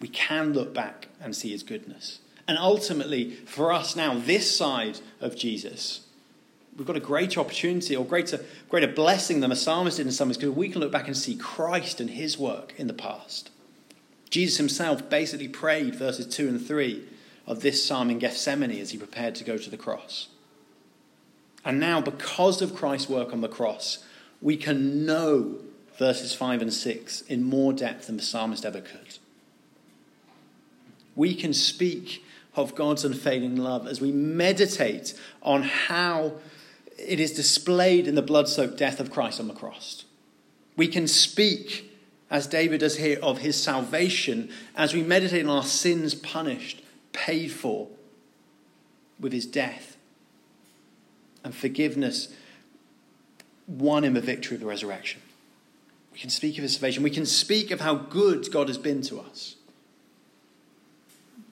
We 0.00 0.08
can 0.08 0.52
look 0.52 0.74
back 0.74 1.08
and 1.20 1.36
see 1.36 1.50
his 1.50 1.62
goodness. 1.62 2.18
And 2.48 2.58
ultimately, 2.58 3.30
for 3.30 3.72
us 3.72 3.94
now, 3.94 4.18
this 4.18 4.56
side 4.56 4.98
of 5.20 5.36
Jesus, 5.36 6.06
we've 6.76 6.86
got 6.86 6.96
a 6.96 7.00
greater 7.00 7.40
opportunity 7.40 7.94
or 7.94 8.04
greater, 8.04 8.44
greater 8.68 8.88
blessing 8.88 9.40
than 9.40 9.50
the 9.50 9.56
psalmist 9.56 9.98
did 9.98 10.06
in 10.06 10.12
some 10.12 10.28
ways 10.28 10.38
because 10.38 10.54
we 10.54 10.68
can 10.68 10.80
look 10.80 10.92
back 10.92 11.06
and 11.06 11.16
see 11.16 11.36
Christ 11.36 12.00
and 12.00 12.10
his 12.10 12.38
work 12.38 12.74
in 12.76 12.86
the 12.86 12.94
past. 12.94 13.50
Jesus 14.30 14.56
himself 14.56 15.10
basically 15.10 15.48
prayed 15.48 15.94
verses 15.94 16.26
2 16.34 16.48
and 16.48 16.66
3 16.66 17.06
of 17.46 17.60
this 17.60 17.84
psalm 17.84 18.10
in 18.10 18.18
Gethsemane 18.18 18.80
as 18.80 18.90
he 18.90 18.98
prepared 18.98 19.34
to 19.34 19.44
go 19.44 19.58
to 19.58 19.70
the 19.70 19.76
cross. 19.76 20.28
And 21.64 21.78
now, 21.78 22.00
because 22.00 22.62
of 22.62 22.74
Christ's 22.74 23.08
work 23.08 23.32
on 23.32 23.40
the 23.40 23.48
cross, 23.48 24.04
we 24.40 24.56
can 24.56 25.04
know 25.04 25.58
verses 25.98 26.34
5 26.34 26.62
and 26.62 26.72
6 26.72 27.20
in 27.22 27.44
more 27.44 27.72
depth 27.72 28.06
than 28.06 28.16
the 28.16 28.22
psalmist 28.22 28.64
ever 28.64 28.80
could. 28.80 29.18
We 31.14 31.34
can 31.34 31.52
speak 31.52 32.24
of 32.54 32.74
God's 32.74 33.04
unfailing 33.04 33.56
love 33.56 33.86
as 33.86 34.00
we 34.00 34.12
meditate 34.12 35.14
on 35.42 35.62
how 35.62 36.32
it 37.06 37.20
is 37.20 37.32
displayed 37.32 38.06
in 38.06 38.14
the 38.14 38.22
blood 38.22 38.48
soaked 38.48 38.76
death 38.76 39.00
of 39.00 39.10
Christ 39.10 39.40
on 39.40 39.48
the 39.48 39.54
cross. 39.54 40.04
We 40.76 40.88
can 40.88 41.06
speak, 41.06 41.90
as 42.30 42.46
David 42.46 42.80
does 42.80 42.96
here, 42.96 43.18
of 43.22 43.38
his 43.38 43.62
salvation 43.62 44.50
as 44.74 44.94
we 44.94 45.02
meditate 45.02 45.44
on 45.44 45.50
our 45.50 45.64
sins 45.64 46.14
punished, 46.14 46.82
paid 47.12 47.52
for 47.52 47.88
with 49.20 49.32
his 49.32 49.46
death, 49.46 49.96
and 51.44 51.54
forgiveness 51.54 52.28
won 53.66 54.04
in 54.04 54.14
the 54.14 54.20
victory 54.20 54.56
of 54.56 54.60
the 54.60 54.66
resurrection. 54.66 55.20
We 56.12 56.18
can 56.18 56.30
speak 56.30 56.58
of 56.58 56.62
his 56.62 56.74
salvation. 56.74 57.02
We 57.02 57.10
can 57.10 57.26
speak 57.26 57.70
of 57.70 57.80
how 57.80 57.94
good 57.94 58.50
God 58.50 58.68
has 58.68 58.78
been 58.78 59.02
to 59.02 59.20
us. 59.20 59.56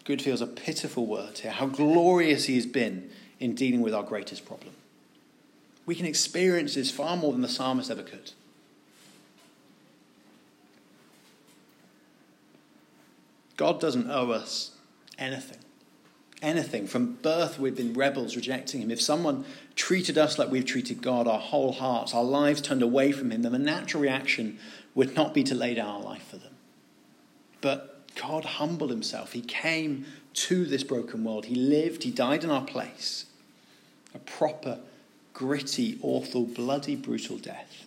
Good 0.04 0.22
feels 0.22 0.40
a 0.40 0.46
pitiful 0.46 1.06
word 1.06 1.38
here, 1.38 1.52
how 1.52 1.66
glorious 1.66 2.46
he 2.46 2.56
has 2.56 2.66
been 2.66 3.10
in 3.38 3.54
dealing 3.54 3.80
with 3.80 3.94
our 3.94 4.02
greatest 4.02 4.44
problem. 4.44 4.72
We 5.90 5.96
can 5.96 6.06
experience 6.06 6.76
this 6.76 6.88
far 6.88 7.16
more 7.16 7.32
than 7.32 7.42
the 7.42 7.48
psalmist 7.48 7.90
ever 7.90 8.04
could. 8.04 8.30
God 13.56 13.80
doesn't 13.80 14.08
owe 14.08 14.30
us 14.30 14.70
anything. 15.18 15.58
Anything. 16.42 16.86
From 16.86 17.14
birth, 17.14 17.58
we've 17.58 17.74
been 17.74 17.94
rebels 17.94 18.36
rejecting 18.36 18.82
Him. 18.82 18.92
If 18.92 19.02
someone 19.02 19.44
treated 19.74 20.16
us 20.16 20.38
like 20.38 20.48
we've 20.48 20.64
treated 20.64 21.02
God, 21.02 21.26
our 21.26 21.40
whole 21.40 21.72
hearts, 21.72 22.14
our 22.14 22.22
lives 22.22 22.60
turned 22.60 22.82
away 22.82 23.10
from 23.10 23.32
Him, 23.32 23.42
then 23.42 23.50
the 23.50 23.58
natural 23.58 24.00
reaction 24.00 24.60
would 24.94 25.16
not 25.16 25.34
be 25.34 25.42
to 25.42 25.56
lay 25.56 25.74
down 25.74 25.88
our 25.88 26.02
life 26.02 26.28
for 26.28 26.36
them. 26.36 26.54
But 27.60 28.14
God 28.14 28.44
humbled 28.44 28.90
Himself. 28.90 29.32
He 29.32 29.40
came 29.40 30.06
to 30.34 30.64
this 30.66 30.84
broken 30.84 31.24
world. 31.24 31.46
He 31.46 31.56
lived, 31.56 32.04
He 32.04 32.12
died 32.12 32.44
in 32.44 32.50
our 32.50 32.64
place. 32.64 33.26
A 34.14 34.20
proper, 34.20 34.78
gritty, 35.40 35.98
awful, 36.02 36.44
bloody, 36.44 36.94
brutal 36.94 37.38
death 37.38 37.86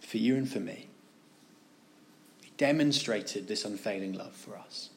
for 0.00 0.16
you 0.16 0.34
and 0.34 0.50
for 0.50 0.58
me. 0.58 0.88
He 2.42 2.50
demonstrated 2.56 3.46
this 3.46 3.64
unfailing 3.64 4.14
love 4.14 4.32
for 4.32 4.56
us. 4.58 4.90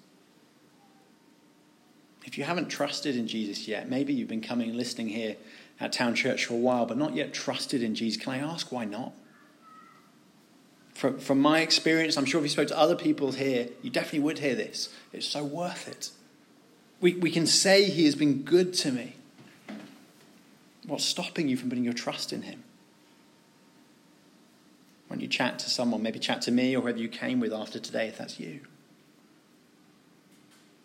If 2.26 2.36
you 2.36 2.46
haven't 2.46 2.70
trusted 2.70 3.16
in 3.16 3.28
Jesus 3.28 3.68
yet, 3.68 3.88
maybe 3.88 4.12
you've 4.12 4.28
been 4.28 4.42
coming 4.42 4.70
and 4.70 4.78
listening 4.78 5.10
here 5.10 5.36
at 5.80 5.94
Town 5.94 6.16
Church 6.16 6.46
for 6.46 6.56
a 6.56 6.58
while, 6.58 6.88
but 6.88 6.98
not 6.98 7.14
yet 7.16 7.32
trusted 7.32 7.84
in 7.84 7.94
Jesus, 7.94 8.20
can 8.20 8.34
I 8.34 8.38
ask 8.40 8.72
why 8.72 8.86
not? 8.86 9.14
From, 10.96 11.20
from 11.20 11.40
my 11.40 11.60
experience, 11.60 12.18
I'm 12.18 12.26
sure 12.26 12.40
if 12.40 12.46
you 12.46 12.50
spoke 12.50 12.70
to 12.70 12.78
other 12.78 12.96
people 12.96 13.34
here, 13.34 13.70
you 13.84 13.92
definitely 13.92 14.22
would 14.22 14.40
hear 14.40 14.56
this. 14.56 14.90
It's 15.14 15.28
so 15.28 15.44
worth 15.44 15.88
it. 15.88 16.10
We, 17.00 17.14
we 17.14 17.30
can 17.30 17.46
say 17.46 17.84
He 17.84 18.06
has 18.06 18.16
been 18.16 18.42
good 18.42 18.74
to 18.76 18.92
me. 18.92 19.18
What's 20.88 21.06
stopping 21.06 21.48
you 21.48 21.58
from 21.58 21.70
putting 21.70 21.84
your 21.84 21.94
trust 21.94 22.34
in 22.34 22.44
Him? 22.44 22.64
When 25.08 25.20
you 25.20 25.28
chat 25.28 25.60
to 25.60 25.70
someone, 25.70 26.02
maybe 26.02 26.20
chat 26.20 26.42
to 26.44 26.52
me 26.52 26.76
or 26.76 26.82
whoever 26.82 26.98
you 26.98 27.10
came 27.10 27.40
with 27.40 27.54
after 27.54 27.80
today, 27.80 28.08
if 28.08 28.18
that's 28.18 28.40
you. 28.40 28.62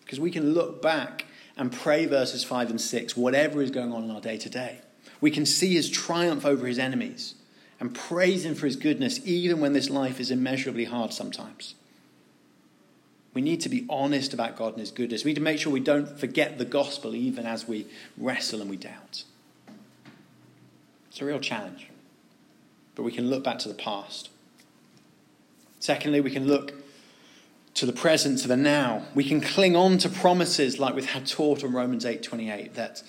Because 0.00 0.20
we 0.20 0.30
can 0.30 0.52
look 0.52 0.82
back 0.82 1.26
and 1.56 1.72
pray 1.72 2.06
verses 2.06 2.44
5 2.44 2.70
and 2.70 2.80
6, 2.80 3.16
whatever 3.16 3.62
is 3.62 3.70
going 3.70 3.92
on 3.92 4.04
in 4.04 4.10
our 4.10 4.20
day 4.20 4.36
to 4.36 4.50
day. 4.50 4.80
We 5.20 5.30
can 5.30 5.46
see 5.46 5.74
his 5.74 5.88
triumph 5.88 6.44
over 6.44 6.66
his 6.66 6.78
enemies 6.78 7.34
and 7.80 7.94
praise 7.94 8.44
him 8.44 8.54
for 8.54 8.66
his 8.66 8.76
goodness, 8.76 9.20
even 9.24 9.60
when 9.60 9.72
this 9.72 9.90
life 9.90 10.20
is 10.20 10.30
immeasurably 10.30 10.84
hard 10.84 11.12
sometimes. 11.12 11.74
We 13.32 13.42
need 13.42 13.60
to 13.62 13.68
be 13.68 13.86
honest 13.90 14.32
about 14.32 14.56
God 14.56 14.72
and 14.72 14.80
his 14.80 14.90
goodness. 14.90 15.24
We 15.24 15.30
need 15.30 15.36
to 15.36 15.42
make 15.42 15.58
sure 15.58 15.72
we 15.72 15.80
don't 15.80 16.18
forget 16.18 16.58
the 16.58 16.64
gospel 16.64 17.14
even 17.14 17.46
as 17.46 17.68
we 17.68 17.86
wrestle 18.16 18.60
and 18.60 18.70
we 18.70 18.76
doubt. 18.76 19.24
It's 21.16 21.22
a 21.22 21.24
real 21.24 21.40
challenge. 21.40 21.88
But 22.94 23.04
we 23.04 23.10
can 23.10 23.30
look 23.30 23.42
back 23.42 23.58
to 23.60 23.68
the 23.68 23.74
past. 23.74 24.28
Secondly, 25.80 26.20
we 26.20 26.30
can 26.30 26.46
look 26.46 26.74
to 27.72 27.86
the 27.86 27.92
present, 27.94 28.40
to 28.40 28.48
the 28.48 28.54
now. 28.54 29.06
We 29.14 29.24
can 29.24 29.40
cling 29.40 29.74
on 29.74 29.96
to 29.96 30.10
promises 30.10 30.78
like 30.78 30.94
we've 30.94 31.12
had 31.12 31.26
taught 31.26 31.64
on 31.64 31.72
Romans 31.72 32.04
8:28 32.04 32.74
that 32.74 33.02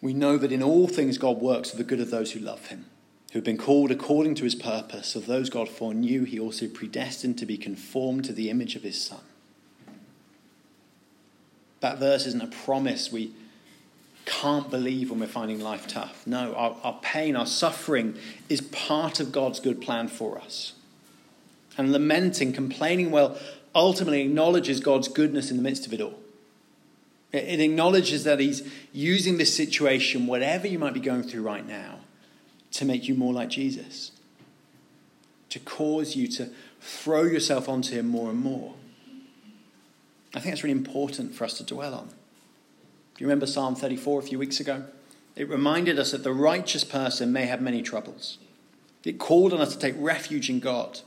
we 0.00 0.12
know 0.12 0.36
that 0.36 0.50
in 0.50 0.60
all 0.60 0.88
things 0.88 1.18
God 1.18 1.40
works 1.40 1.70
for 1.70 1.76
the 1.76 1.84
good 1.84 2.00
of 2.00 2.10
those 2.10 2.32
who 2.32 2.40
love 2.40 2.66
him, 2.66 2.86
who 3.30 3.38
have 3.38 3.44
been 3.44 3.58
called 3.58 3.92
according 3.92 4.34
to 4.34 4.42
his 4.42 4.56
purpose. 4.56 5.14
Of 5.14 5.26
those 5.26 5.48
God 5.48 5.68
foreknew, 5.68 6.24
he 6.24 6.40
also 6.40 6.66
predestined 6.66 7.38
to 7.38 7.46
be 7.46 7.56
conformed 7.56 8.24
to 8.24 8.32
the 8.32 8.50
image 8.50 8.74
of 8.74 8.82
his 8.82 9.00
son. 9.00 9.22
That 11.78 12.00
verse 12.00 12.26
isn't 12.26 12.42
a 12.42 12.48
promise 12.48 13.12
we 13.12 13.34
can't 14.26 14.70
believe 14.70 15.10
when 15.10 15.20
we're 15.20 15.26
finding 15.26 15.60
life 15.60 15.86
tough. 15.86 16.26
No, 16.26 16.52
our, 16.54 16.76
our 16.82 16.98
pain, 17.00 17.36
our 17.36 17.46
suffering 17.46 18.18
is 18.48 18.60
part 18.60 19.20
of 19.20 19.32
God's 19.32 19.60
good 19.60 19.80
plan 19.80 20.08
for 20.08 20.38
us. 20.38 20.74
And 21.78 21.92
lamenting, 21.92 22.52
complaining, 22.52 23.10
well, 23.10 23.38
ultimately 23.74 24.22
acknowledges 24.22 24.80
God's 24.80 25.08
goodness 25.08 25.50
in 25.50 25.56
the 25.56 25.62
midst 25.62 25.86
of 25.86 25.92
it 25.92 26.00
all. 26.00 26.18
It 27.32 27.60
acknowledges 27.60 28.24
that 28.24 28.40
He's 28.40 28.68
using 28.92 29.38
this 29.38 29.54
situation, 29.54 30.26
whatever 30.26 30.66
you 30.66 30.78
might 30.78 30.94
be 30.94 31.00
going 31.00 31.22
through 31.22 31.42
right 31.42 31.66
now, 31.66 32.00
to 32.72 32.84
make 32.84 33.08
you 33.08 33.14
more 33.14 33.32
like 33.32 33.48
Jesus, 33.48 34.12
to 35.50 35.58
cause 35.60 36.16
you 36.16 36.28
to 36.28 36.50
throw 36.80 37.22
yourself 37.22 37.68
onto 37.68 37.94
Him 37.94 38.08
more 38.08 38.30
and 38.30 38.40
more. 38.40 38.74
I 40.34 40.40
think 40.40 40.52
that's 40.52 40.64
really 40.64 40.78
important 40.78 41.34
for 41.34 41.44
us 41.44 41.58
to 41.58 41.64
dwell 41.64 41.94
on. 41.94 42.08
Do 43.16 43.24
you 43.24 43.26
remember 43.26 43.46
Psalm 43.46 43.74
34 43.74 44.20
a 44.20 44.22
few 44.22 44.38
weeks 44.38 44.60
ago? 44.60 44.84
It 45.34 45.48
reminded 45.48 45.98
us 45.98 46.12
that 46.12 46.22
the 46.22 46.32
righteous 46.32 46.84
person 46.84 47.32
may 47.32 47.46
have 47.46 47.60
many 47.60 47.82
troubles. 47.82 48.38
It 49.04 49.18
called 49.18 49.52
on 49.52 49.60
us 49.60 49.74
to 49.74 49.78
take 49.78 49.94
refuge 49.98 50.50
in 50.50 50.60
God 50.60 51.00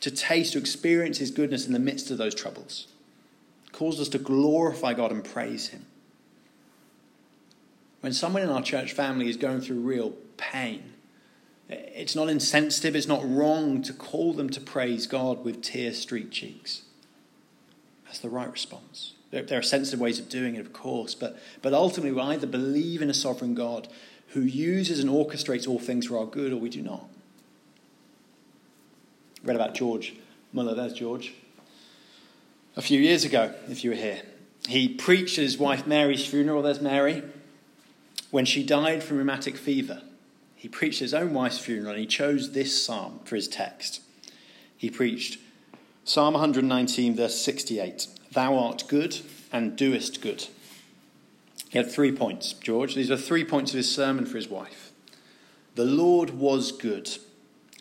to 0.00 0.10
taste, 0.10 0.52
to 0.52 0.58
experience 0.58 1.18
His 1.18 1.30
goodness 1.30 1.66
in 1.66 1.72
the 1.72 1.78
midst 1.78 2.10
of 2.10 2.18
those 2.18 2.34
troubles. 2.34 2.86
It 3.66 3.72
calls 3.72 4.00
us 4.00 4.08
to 4.10 4.18
glorify 4.18 4.94
God 4.94 5.10
and 5.10 5.24
praise 5.24 5.68
Him. 5.68 5.86
When 8.00 8.12
someone 8.12 8.42
in 8.42 8.50
our 8.50 8.62
church 8.62 8.92
family 8.92 9.28
is 9.28 9.36
going 9.36 9.60
through 9.60 9.80
real 9.80 10.10
pain, 10.36 10.92
it's 11.68 12.14
not 12.14 12.28
insensitive, 12.28 12.94
it's 12.94 13.08
not 13.08 13.28
wrong 13.28 13.82
to 13.82 13.92
call 13.92 14.32
them 14.32 14.50
to 14.50 14.60
praise 14.60 15.06
God 15.06 15.44
with 15.44 15.62
tear 15.62 15.92
streaked 15.92 16.32
cheeks. 16.32 16.82
That's 18.04 18.20
the 18.20 18.30
right 18.30 18.50
response. 18.50 19.14
There 19.42 19.58
are 19.58 19.62
sensitive 19.62 20.00
ways 20.00 20.18
of 20.18 20.28
doing 20.28 20.54
it, 20.54 20.60
of 20.60 20.72
course, 20.72 21.14
but, 21.14 21.38
but 21.62 21.72
ultimately 21.72 22.12
we 22.12 22.20
either 22.20 22.46
believe 22.46 23.02
in 23.02 23.10
a 23.10 23.14
sovereign 23.14 23.54
God 23.54 23.88
who 24.28 24.40
uses 24.40 25.00
and 25.00 25.08
orchestrates 25.08 25.68
all 25.68 25.78
things 25.78 26.06
for 26.06 26.18
our 26.18 26.26
good 26.26 26.52
or 26.52 26.56
we 26.56 26.68
do 26.68 26.82
not 26.82 27.08
read 29.46 29.56
about 29.56 29.74
George 29.74 30.14
Muller. 30.52 30.74
There's 30.74 30.92
George. 30.92 31.34
A 32.76 32.82
few 32.82 33.00
years 33.00 33.24
ago, 33.24 33.54
if 33.68 33.84
you 33.84 33.90
were 33.90 33.96
here, 33.96 34.22
he 34.68 34.88
preached 34.88 35.38
at 35.38 35.42
his 35.42 35.56
wife 35.56 35.86
Mary's 35.86 36.26
funeral. 36.26 36.62
There's 36.62 36.80
Mary. 36.80 37.22
When 38.30 38.44
she 38.44 38.64
died 38.64 39.02
from 39.02 39.18
rheumatic 39.18 39.56
fever, 39.56 40.02
he 40.56 40.68
preached 40.68 40.98
his 40.98 41.14
own 41.14 41.32
wife's 41.32 41.58
funeral 41.58 41.92
and 41.92 42.00
he 42.00 42.06
chose 42.06 42.52
this 42.52 42.82
psalm 42.82 43.20
for 43.24 43.36
his 43.36 43.48
text. 43.48 44.00
He 44.76 44.90
preached 44.90 45.38
Psalm 46.04 46.34
119, 46.34 47.14
verse 47.16 47.40
68 47.40 48.08
Thou 48.36 48.58
art 48.58 48.84
good 48.86 49.20
and 49.50 49.78
doest 49.78 50.20
good. 50.20 50.48
He 51.70 51.78
had 51.78 51.90
three 51.90 52.12
points, 52.12 52.52
George. 52.52 52.94
These 52.94 53.10
are 53.10 53.16
three 53.16 53.46
points 53.46 53.70
of 53.70 53.78
his 53.78 53.90
sermon 53.90 54.26
for 54.26 54.36
his 54.36 54.46
wife. 54.46 54.92
The 55.74 55.86
Lord 55.86 56.32
was 56.32 56.70
good 56.70 57.16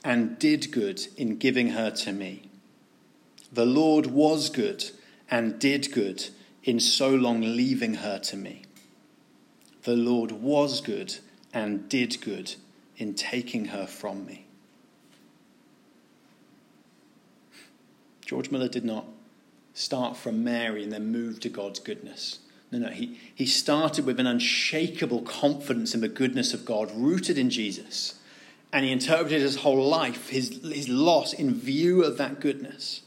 and 0.01 0.39
did 0.39 0.71
good 0.71 1.07
in 1.17 1.35
giving 1.35 1.71
her 1.71 1.91
to 1.91 2.13
me. 2.13 2.43
The 3.51 3.65
Lord 3.65 4.05
was 4.05 4.49
good 4.49 4.91
and 5.29 5.59
did 5.59 5.91
good 5.91 6.29
in 6.63 6.79
so 6.79 7.09
long 7.09 7.41
leaving 7.41 7.95
her 7.95 8.17
to 8.19 8.37
me. 8.37 8.61
The 9.83 9.97
Lord 9.97 10.31
was 10.31 10.79
good 10.79 11.17
and 11.53 11.89
did 11.89 12.21
good 12.21 12.55
in 12.95 13.13
taking 13.13 13.65
her 13.65 13.85
from 13.85 14.25
me. 14.25 14.45
George 18.25 18.49
Muller 18.49 18.69
did 18.69 18.85
not 18.85 19.05
start 19.75 20.17
from 20.17 20.43
Mary 20.43 20.83
and 20.83 20.91
then 20.91 21.11
move 21.11 21.39
to 21.41 21.49
God's 21.49 21.79
goodness. 21.79 22.39
No, 22.71 22.79
no, 22.79 22.89
he, 22.89 23.19
he 23.35 23.45
started 23.45 24.07
with 24.07 24.19
an 24.19 24.25
unshakable 24.25 25.21
confidence 25.21 25.93
in 25.93 26.01
the 26.01 26.07
goodness 26.07 26.55
of 26.55 26.65
God, 26.65 26.91
rooted 26.95 27.37
in 27.37 27.51
Jesus 27.51 28.19
and 28.73 28.83
he 28.83 28.91
interpreted 28.91 29.41
his 29.41 29.57
whole 29.57 29.87
life, 29.87 30.29
his, 30.29 30.61
his 30.63 30.89
loss, 30.89 31.31
in 31.31 31.53
view 31.53 32.03
of 32.03 32.17
that 32.17 32.41
goodness. 32.41 33.03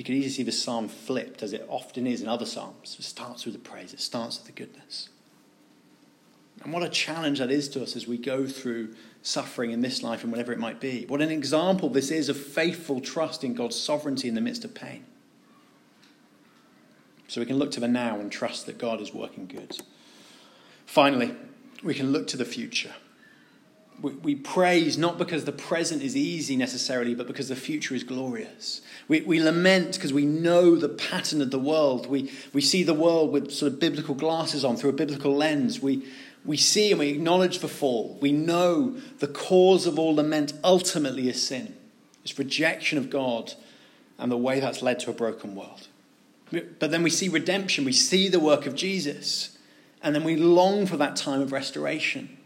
you 0.00 0.04
can 0.04 0.14
easily 0.14 0.30
see 0.30 0.42
the 0.44 0.50
psalm 0.50 0.88
flipped, 0.88 1.42
as 1.42 1.52
it 1.52 1.62
often 1.68 2.06
is 2.06 2.22
in 2.22 2.26
other 2.26 2.46
psalms. 2.46 2.96
It 2.98 3.02
starts 3.02 3.44
with 3.44 3.52
the 3.52 3.60
praise, 3.60 3.92
it 3.92 4.00
starts 4.00 4.38
with 4.38 4.46
the 4.46 4.52
goodness. 4.52 5.10
And 6.64 6.72
what 6.72 6.82
a 6.82 6.88
challenge 6.88 7.38
that 7.38 7.50
is 7.50 7.68
to 7.70 7.82
us 7.82 7.94
as 7.96 8.06
we 8.06 8.16
go 8.16 8.46
through 8.46 8.94
suffering 9.22 9.70
in 9.70 9.80
this 9.80 10.02
life 10.02 10.22
and 10.22 10.32
whatever 10.32 10.52
it 10.52 10.58
might 10.58 10.80
be. 10.80 11.04
What 11.06 11.20
an 11.20 11.30
example 11.30 11.88
this 11.88 12.10
is 12.10 12.28
of 12.28 12.36
faithful 12.36 13.00
trust 13.00 13.44
in 13.44 13.54
God's 13.54 13.78
sovereignty 13.78 14.28
in 14.28 14.34
the 14.34 14.40
midst 14.40 14.64
of 14.64 14.74
pain. 14.74 15.04
So 17.28 17.40
we 17.40 17.46
can 17.46 17.58
look 17.58 17.70
to 17.72 17.80
the 17.80 17.88
now 17.88 18.18
and 18.18 18.32
trust 18.32 18.66
that 18.66 18.78
God 18.78 19.00
is 19.00 19.14
working 19.14 19.46
good. 19.46 19.76
Finally, 20.84 21.34
we 21.84 21.94
can 21.94 22.10
look 22.10 22.26
to 22.28 22.36
the 22.36 22.44
future. 22.44 22.92
We, 24.02 24.34
praise 24.34 24.96
not 24.96 25.18
because 25.18 25.44
the 25.44 25.52
present 25.52 26.02
is 26.02 26.16
easy 26.16 26.56
necessarily, 26.56 27.14
but 27.14 27.26
because 27.26 27.50
the 27.50 27.56
future 27.56 27.94
is 27.94 28.02
glorious. 28.02 28.80
We, 29.08 29.20
we 29.20 29.42
lament 29.42 29.92
because 29.92 30.12
we 30.12 30.24
know 30.24 30.74
the 30.74 30.88
pattern 30.88 31.42
of 31.42 31.50
the 31.50 31.58
world. 31.58 32.06
We, 32.06 32.32
we 32.54 32.62
see 32.62 32.82
the 32.82 32.94
world 32.94 33.30
with 33.30 33.52
sort 33.52 33.74
of 33.74 33.78
biblical 33.78 34.14
glasses 34.14 34.64
on, 34.64 34.76
through 34.76 34.90
a 34.90 34.94
biblical 34.94 35.36
lens. 35.36 35.80
We, 35.80 36.06
we 36.44 36.56
see 36.56 36.90
and 36.90 36.98
we 36.98 37.08
acknowledge 37.08 37.58
the 37.58 37.68
fall. 37.68 38.18
We 38.20 38.32
know 38.32 38.96
the 39.18 39.28
cause 39.28 39.86
of 39.86 39.98
all 39.98 40.14
lament 40.14 40.52
ultimately 40.64 41.28
is 41.28 41.46
sin, 41.46 41.76
it's 42.24 42.38
rejection 42.38 42.98
of 42.98 43.10
God 43.10 43.54
and 44.18 44.30
the 44.30 44.36
way 44.36 44.60
that's 44.60 44.82
led 44.82 45.00
to 45.00 45.10
a 45.10 45.14
broken 45.14 45.54
world. 45.54 45.88
But 46.50 46.90
then 46.90 47.02
we 47.02 47.10
see 47.10 47.28
redemption, 47.28 47.84
we 47.84 47.92
see 47.92 48.28
the 48.28 48.40
work 48.40 48.66
of 48.66 48.74
Jesus, 48.74 49.56
and 50.02 50.14
then 50.14 50.24
we 50.24 50.36
long 50.36 50.86
for 50.86 50.96
that 50.96 51.16
time 51.16 51.40
of 51.40 51.52
restoration. 51.52 52.36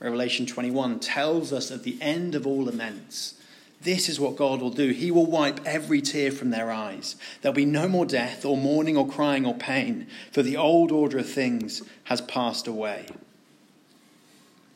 Revelation 0.00 0.46
21 0.46 1.00
tells 1.00 1.52
us 1.52 1.70
at 1.70 1.82
the 1.82 1.98
end 2.00 2.34
of 2.34 2.46
all 2.46 2.64
laments, 2.64 3.34
this 3.80 4.08
is 4.08 4.18
what 4.18 4.36
God 4.36 4.60
will 4.60 4.70
do. 4.70 4.90
He 4.90 5.10
will 5.10 5.26
wipe 5.26 5.60
every 5.64 6.00
tear 6.00 6.32
from 6.32 6.50
their 6.50 6.70
eyes. 6.70 7.14
There'll 7.40 7.54
be 7.54 7.64
no 7.64 7.86
more 7.88 8.06
death, 8.06 8.44
or 8.44 8.56
mourning, 8.56 8.96
or 8.96 9.08
crying, 9.08 9.46
or 9.46 9.54
pain, 9.54 10.08
for 10.32 10.42
the 10.42 10.56
old 10.56 10.90
order 10.90 11.18
of 11.18 11.28
things 11.28 11.82
has 12.04 12.20
passed 12.20 12.66
away. 12.66 13.06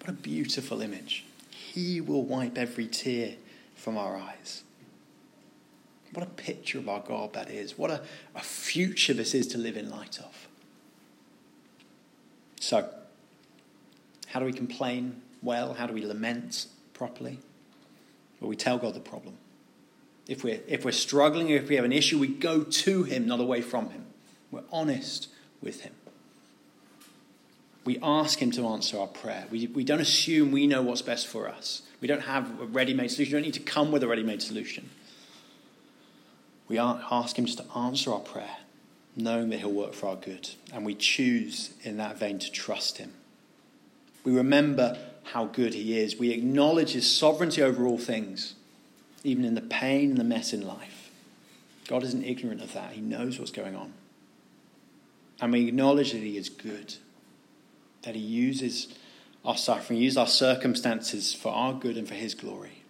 What 0.00 0.10
a 0.10 0.12
beautiful 0.12 0.80
image. 0.80 1.24
He 1.50 2.00
will 2.00 2.22
wipe 2.22 2.56
every 2.56 2.86
tear 2.86 3.34
from 3.74 3.96
our 3.96 4.16
eyes. 4.16 4.62
What 6.12 6.24
a 6.24 6.30
picture 6.30 6.78
of 6.78 6.88
our 6.88 7.00
God 7.00 7.32
that 7.32 7.50
is. 7.50 7.78
What 7.78 7.90
a, 7.90 8.02
a 8.34 8.40
future 8.40 9.14
this 9.14 9.34
is 9.34 9.46
to 9.48 9.58
live 9.58 9.76
in 9.76 9.90
light 9.90 10.18
of. 10.18 10.48
So, 12.60 12.88
how 14.26 14.38
do 14.38 14.46
we 14.46 14.52
complain 14.52 15.22
well? 15.42 15.74
How 15.74 15.86
do 15.86 15.94
we 15.94 16.04
lament 16.04 16.66
properly? 16.94 17.38
Well, 18.42 18.48
we 18.48 18.56
tell 18.56 18.76
God 18.76 18.94
the 18.94 19.00
problem. 19.00 19.36
If 20.26 20.42
we're, 20.42 20.58
if 20.66 20.84
we're 20.84 20.90
struggling, 20.90 21.50
if 21.50 21.68
we 21.68 21.76
have 21.76 21.84
an 21.84 21.92
issue, 21.92 22.18
we 22.18 22.26
go 22.26 22.64
to 22.64 23.04
Him, 23.04 23.28
not 23.28 23.38
away 23.38 23.62
from 23.62 23.90
Him. 23.90 24.04
We're 24.50 24.64
honest 24.72 25.28
with 25.62 25.82
Him. 25.82 25.92
We 27.84 28.00
ask 28.02 28.40
Him 28.40 28.50
to 28.52 28.66
answer 28.66 28.98
our 28.98 29.06
prayer. 29.06 29.46
We, 29.48 29.68
we 29.68 29.84
don't 29.84 30.00
assume 30.00 30.50
we 30.50 30.66
know 30.66 30.82
what's 30.82 31.02
best 31.02 31.28
for 31.28 31.48
us. 31.48 31.82
We 32.00 32.08
don't 32.08 32.22
have 32.22 32.60
a 32.60 32.64
ready 32.64 32.94
made 32.94 33.12
solution. 33.12 33.32
We 33.32 33.42
don't 33.42 33.46
need 33.46 33.54
to 33.54 33.60
come 33.60 33.92
with 33.92 34.02
a 34.02 34.08
ready 34.08 34.24
made 34.24 34.42
solution. 34.42 34.90
We 36.66 36.78
ask 36.78 37.38
Him 37.38 37.44
just 37.44 37.58
to 37.58 37.78
answer 37.78 38.12
our 38.12 38.18
prayer, 38.18 38.56
knowing 39.14 39.50
that 39.50 39.60
He'll 39.60 39.70
work 39.70 39.94
for 39.94 40.08
our 40.08 40.16
good. 40.16 40.50
And 40.72 40.84
we 40.84 40.96
choose 40.96 41.74
in 41.84 41.96
that 41.98 42.18
vein 42.18 42.40
to 42.40 42.50
trust 42.50 42.98
Him. 42.98 43.12
We 44.24 44.32
remember 44.32 44.98
how 45.24 45.46
good 45.46 45.74
He 45.74 45.98
is. 45.98 46.16
We 46.16 46.30
acknowledge 46.30 46.92
His 46.92 47.10
sovereignty 47.10 47.62
over 47.62 47.86
all 47.86 47.98
things, 47.98 48.54
even 49.24 49.44
in 49.44 49.54
the 49.54 49.60
pain 49.60 50.10
and 50.10 50.18
the 50.18 50.24
mess 50.24 50.52
in 50.52 50.66
life. 50.66 51.10
God 51.88 52.02
isn't 52.02 52.24
ignorant 52.24 52.62
of 52.62 52.72
that, 52.74 52.92
He 52.92 53.00
knows 53.00 53.38
what's 53.38 53.50
going 53.50 53.76
on. 53.76 53.92
And 55.40 55.52
we 55.52 55.68
acknowledge 55.68 56.12
that 56.12 56.18
He 56.18 56.36
is 56.36 56.48
good, 56.48 56.94
that 58.02 58.14
He 58.14 58.20
uses 58.20 58.94
our 59.44 59.56
suffering, 59.56 59.98
uses 59.98 60.18
our 60.18 60.26
circumstances 60.26 61.34
for 61.34 61.52
our 61.52 61.72
good 61.72 61.96
and 61.96 62.06
for 62.06 62.14
His 62.14 62.34
glory. 62.34 62.82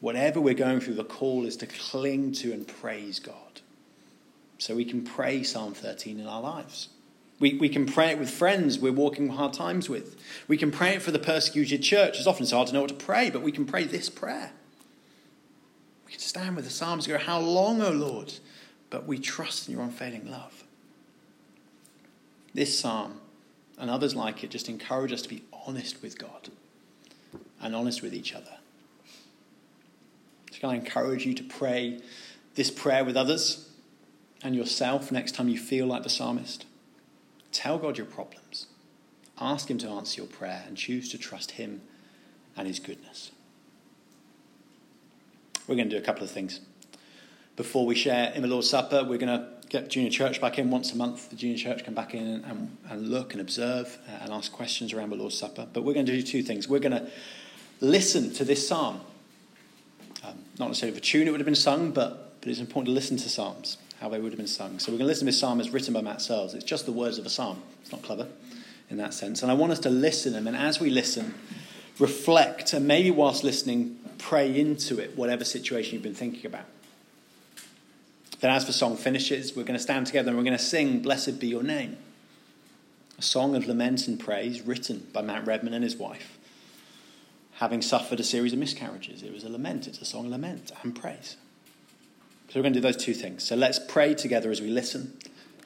Whatever 0.00 0.40
we're 0.40 0.54
going 0.54 0.80
through, 0.80 0.94
the 0.94 1.04
call 1.04 1.46
is 1.46 1.56
to 1.58 1.66
cling 1.66 2.32
to 2.32 2.52
and 2.52 2.68
praise 2.68 3.18
God. 3.18 3.60
So 4.58 4.74
we 4.74 4.84
can 4.84 5.02
pray 5.02 5.42
Psalm 5.42 5.74
13 5.74 6.20
in 6.20 6.26
our 6.26 6.40
lives. 6.40 6.88
We, 7.40 7.54
we 7.54 7.68
can 7.68 7.86
pray 7.86 8.10
it 8.10 8.18
with 8.18 8.30
friends 8.30 8.78
we're 8.78 8.92
walking 8.92 9.28
hard 9.30 9.52
times 9.52 9.88
with. 9.88 10.16
We 10.46 10.56
can 10.56 10.70
pray 10.70 10.94
it 10.94 11.02
for 11.02 11.10
the 11.10 11.18
persecuted 11.18 11.82
church. 11.82 12.18
It's 12.18 12.26
often 12.26 12.46
hard 12.46 12.68
to 12.68 12.74
know 12.74 12.82
what 12.82 12.90
to 12.90 12.94
pray, 12.94 13.30
but 13.30 13.42
we 13.42 13.52
can 13.52 13.66
pray 13.66 13.84
this 13.84 14.08
prayer. 14.08 14.52
We 16.06 16.12
can 16.12 16.20
stand 16.20 16.54
with 16.54 16.64
the 16.64 16.70
Psalms 16.70 17.06
and 17.06 17.18
go, 17.18 17.24
How 17.24 17.40
long, 17.40 17.82
O 17.82 17.90
Lord? 17.90 18.34
But 18.90 19.06
we 19.06 19.18
trust 19.18 19.68
in 19.68 19.74
your 19.74 19.82
unfailing 19.82 20.30
love. 20.30 20.64
This 22.54 22.78
psalm 22.78 23.20
and 23.76 23.90
others 23.90 24.14
like 24.14 24.44
it 24.44 24.50
just 24.50 24.68
encourage 24.68 25.12
us 25.12 25.22
to 25.22 25.28
be 25.28 25.42
honest 25.66 26.00
with 26.00 26.16
God 26.16 26.50
and 27.60 27.74
honest 27.74 28.00
with 28.00 28.14
each 28.14 28.32
other. 28.32 28.58
So, 30.52 30.60
can 30.60 30.70
I 30.70 30.74
encourage 30.76 31.26
you 31.26 31.34
to 31.34 31.42
pray 31.42 32.00
this 32.54 32.70
prayer 32.70 33.04
with 33.04 33.16
others 33.16 33.68
and 34.42 34.54
yourself 34.54 35.10
next 35.10 35.32
time 35.32 35.48
you 35.48 35.58
feel 35.58 35.86
like 35.86 36.04
the 36.04 36.08
psalmist? 36.08 36.64
Tell 37.54 37.78
God 37.78 37.96
your 37.96 38.06
problems. 38.06 38.66
Ask 39.40 39.70
Him 39.70 39.78
to 39.78 39.88
answer 39.88 40.20
your 40.20 40.28
prayer 40.28 40.64
and 40.66 40.76
choose 40.76 41.08
to 41.12 41.18
trust 41.18 41.52
Him 41.52 41.80
and 42.56 42.66
His 42.66 42.80
goodness. 42.80 43.30
We're 45.66 45.76
going 45.76 45.88
to 45.88 45.96
do 45.96 46.02
a 46.02 46.04
couple 46.04 46.24
of 46.24 46.30
things. 46.30 46.60
Before 47.56 47.86
we 47.86 47.94
share 47.94 48.32
in 48.32 48.42
the 48.42 48.48
Lord's 48.48 48.68
Supper, 48.68 49.04
we're 49.04 49.18
going 49.18 49.38
to 49.38 49.48
get 49.68 49.88
Junior 49.88 50.10
Church 50.10 50.40
back 50.40 50.58
in 50.58 50.70
once 50.70 50.92
a 50.92 50.96
month. 50.96 51.30
The 51.30 51.36
Junior 51.36 51.56
Church 51.56 51.84
come 51.84 51.94
back 51.94 52.12
in 52.12 52.44
and, 52.44 52.76
and, 52.90 53.08
look 53.08 53.32
and 53.32 53.40
observe 53.40 53.98
uh, 54.08 54.24
and 54.24 54.32
ask 54.32 54.52
questions 54.52 54.92
around 54.92 55.10
the 55.10 55.16
Lord's 55.16 55.38
Supper. 55.38 55.66
But 55.72 55.84
we're 55.84 55.94
going 55.94 56.06
to 56.06 56.12
do 56.12 56.22
two 56.22 56.42
things. 56.42 56.68
We're 56.68 56.80
going 56.80 56.92
to 56.92 57.08
listen 57.80 58.32
to 58.34 58.44
this 58.44 58.66
psalm. 58.66 59.00
Um, 60.24 60.44
not 60.58 60.66
necessarily 60.66 60.96
the 60.96 61.00
tune 61.00 61.28
it 61.28 61.30
would 61.30 61.40
have 61.40 61.46
been 61.46 61.54
sung, 61.54 61.92
but, 61.92 62.40
but 62.40 62.50
it's 62.50 62.60
important 62.60 62.88
to 62.88 62.92
listen 62.92 63.16
to 63.16 63.28
psalms 63.28 63.78
how 64.04 64.10
they 64.10 64.20
would 64.20 64.32
have 64.32 64.36
been 64.36 64.46
sung. 64.46 64.78
So 64.78 64.92
we're 64.92 64.98
going 64.98 65.06
to 65.06 65.12
listen 65.12 65.24
to 65.24 65.30
this 65.30 65.40
psalm 65.40 65.62
as 65.62 65.70
written 65.70 65.94
by 65.94 66.02
Matt 66.02 66.20
Searles. 66.20 66.52
It's 66.52 66.62
just 66.62 66.84
the 66.84 66.92
words 66.92 67.16
of 67.16 67.24
a 67.24 67.30
psalm. 67.30 67.62
It's 67.80 67.90
not 67.90 68.02
clever 68.02 68.28
in 68.90 68.98
that 68.98 69.14
sense. 69.14 69.42
And 69.42 69.50
I 69.50 69.54
want 69.54 69.72
us 69.72 69.78
to 69.78 69.88
listen, 69.88 70.32
to 70.32 70.38
them, 70.38 70.46
and 70.46 70.54
as 70.54 70.78
we 70.78 70.90
listen, 70.90 71.32
reflect, 71.98 72.74
and 72.74 72.86
maybe 72.86 73.10
whilst 73.10 73.42
listening, 73.42 73.98
pray 74.18 74.60
into 74.60 74.98
it, 74.98 75.16
whatever 75.16 75.42
situation 75.42 75.94
you've 75.94 76.02
been 76.02 76.14
thinking 76.14 76.44
about. 76.44 76.66
Then, 78.40 78.50
as 78.50 78.66
the 78.66 78.74
song 78.74 78.98
finishes, 78.98 79.56
we're 79.56 79.62
going 79.62 79.78
to 79.78 79.82
stand 79.82 80.06
together 80.06 80.28
and 80.28 80.36
we're 80.36 80.44
going 80.44 80.58
to 80.58 80.62
sing 80.62 81.00
Blessed 81.00 81.40
Be 81.40 81.46
Your 81.46 81.62
Name, 81.62 81.96
a 83.18 83.22
song 83.22 83.56
of 83.56 83.66
lament 83.66 84.06
and 84.06 84.20
praise 84.20 84.60
written 84.60 85.06
by 85.14 85.22
Matt 85.22 85.46
Redman 85.46 85.72
and 85.72 85.82
his 85.82 85.96
wife. 85.96 86.36
Having 87.52 87.80
suffered 87.80 88.20
a 88.20 88.24
series 88.24 88.52
of 88.52 88.58
miscarriages, 88.58 89.22
it 89.22 89.32
was 89.32 89.44
a 89.44 89.48
lament. 89.48 89.86
It's 89.86 90.02
a 90.02 90.04
song 90.04 90.26
of 90.26 90.32
lament 90.32 90.72
and 90.82 90.94
praise. 90.94 91.38
So 92.48 92.60
we're 92.60 92.62
going 92.62 92.74
to 92.74 92.80
do 92.80 92.82
those 92.82 92.96
two 92.96 93.14
things. 93.14 93.42
So 93.42 93.56
let's 93.56 93.78
pray 93.78 94.14
together 94.14 94.50
as 94.50 94.60
we 94.60 94.68
listen 94.68 95.16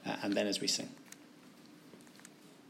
uh, 0.06 0.16
and 0.22 0.34
then 0.34 0.46
as 0.46 0.60
we 0.60 0.68
sing. 0.68 0.88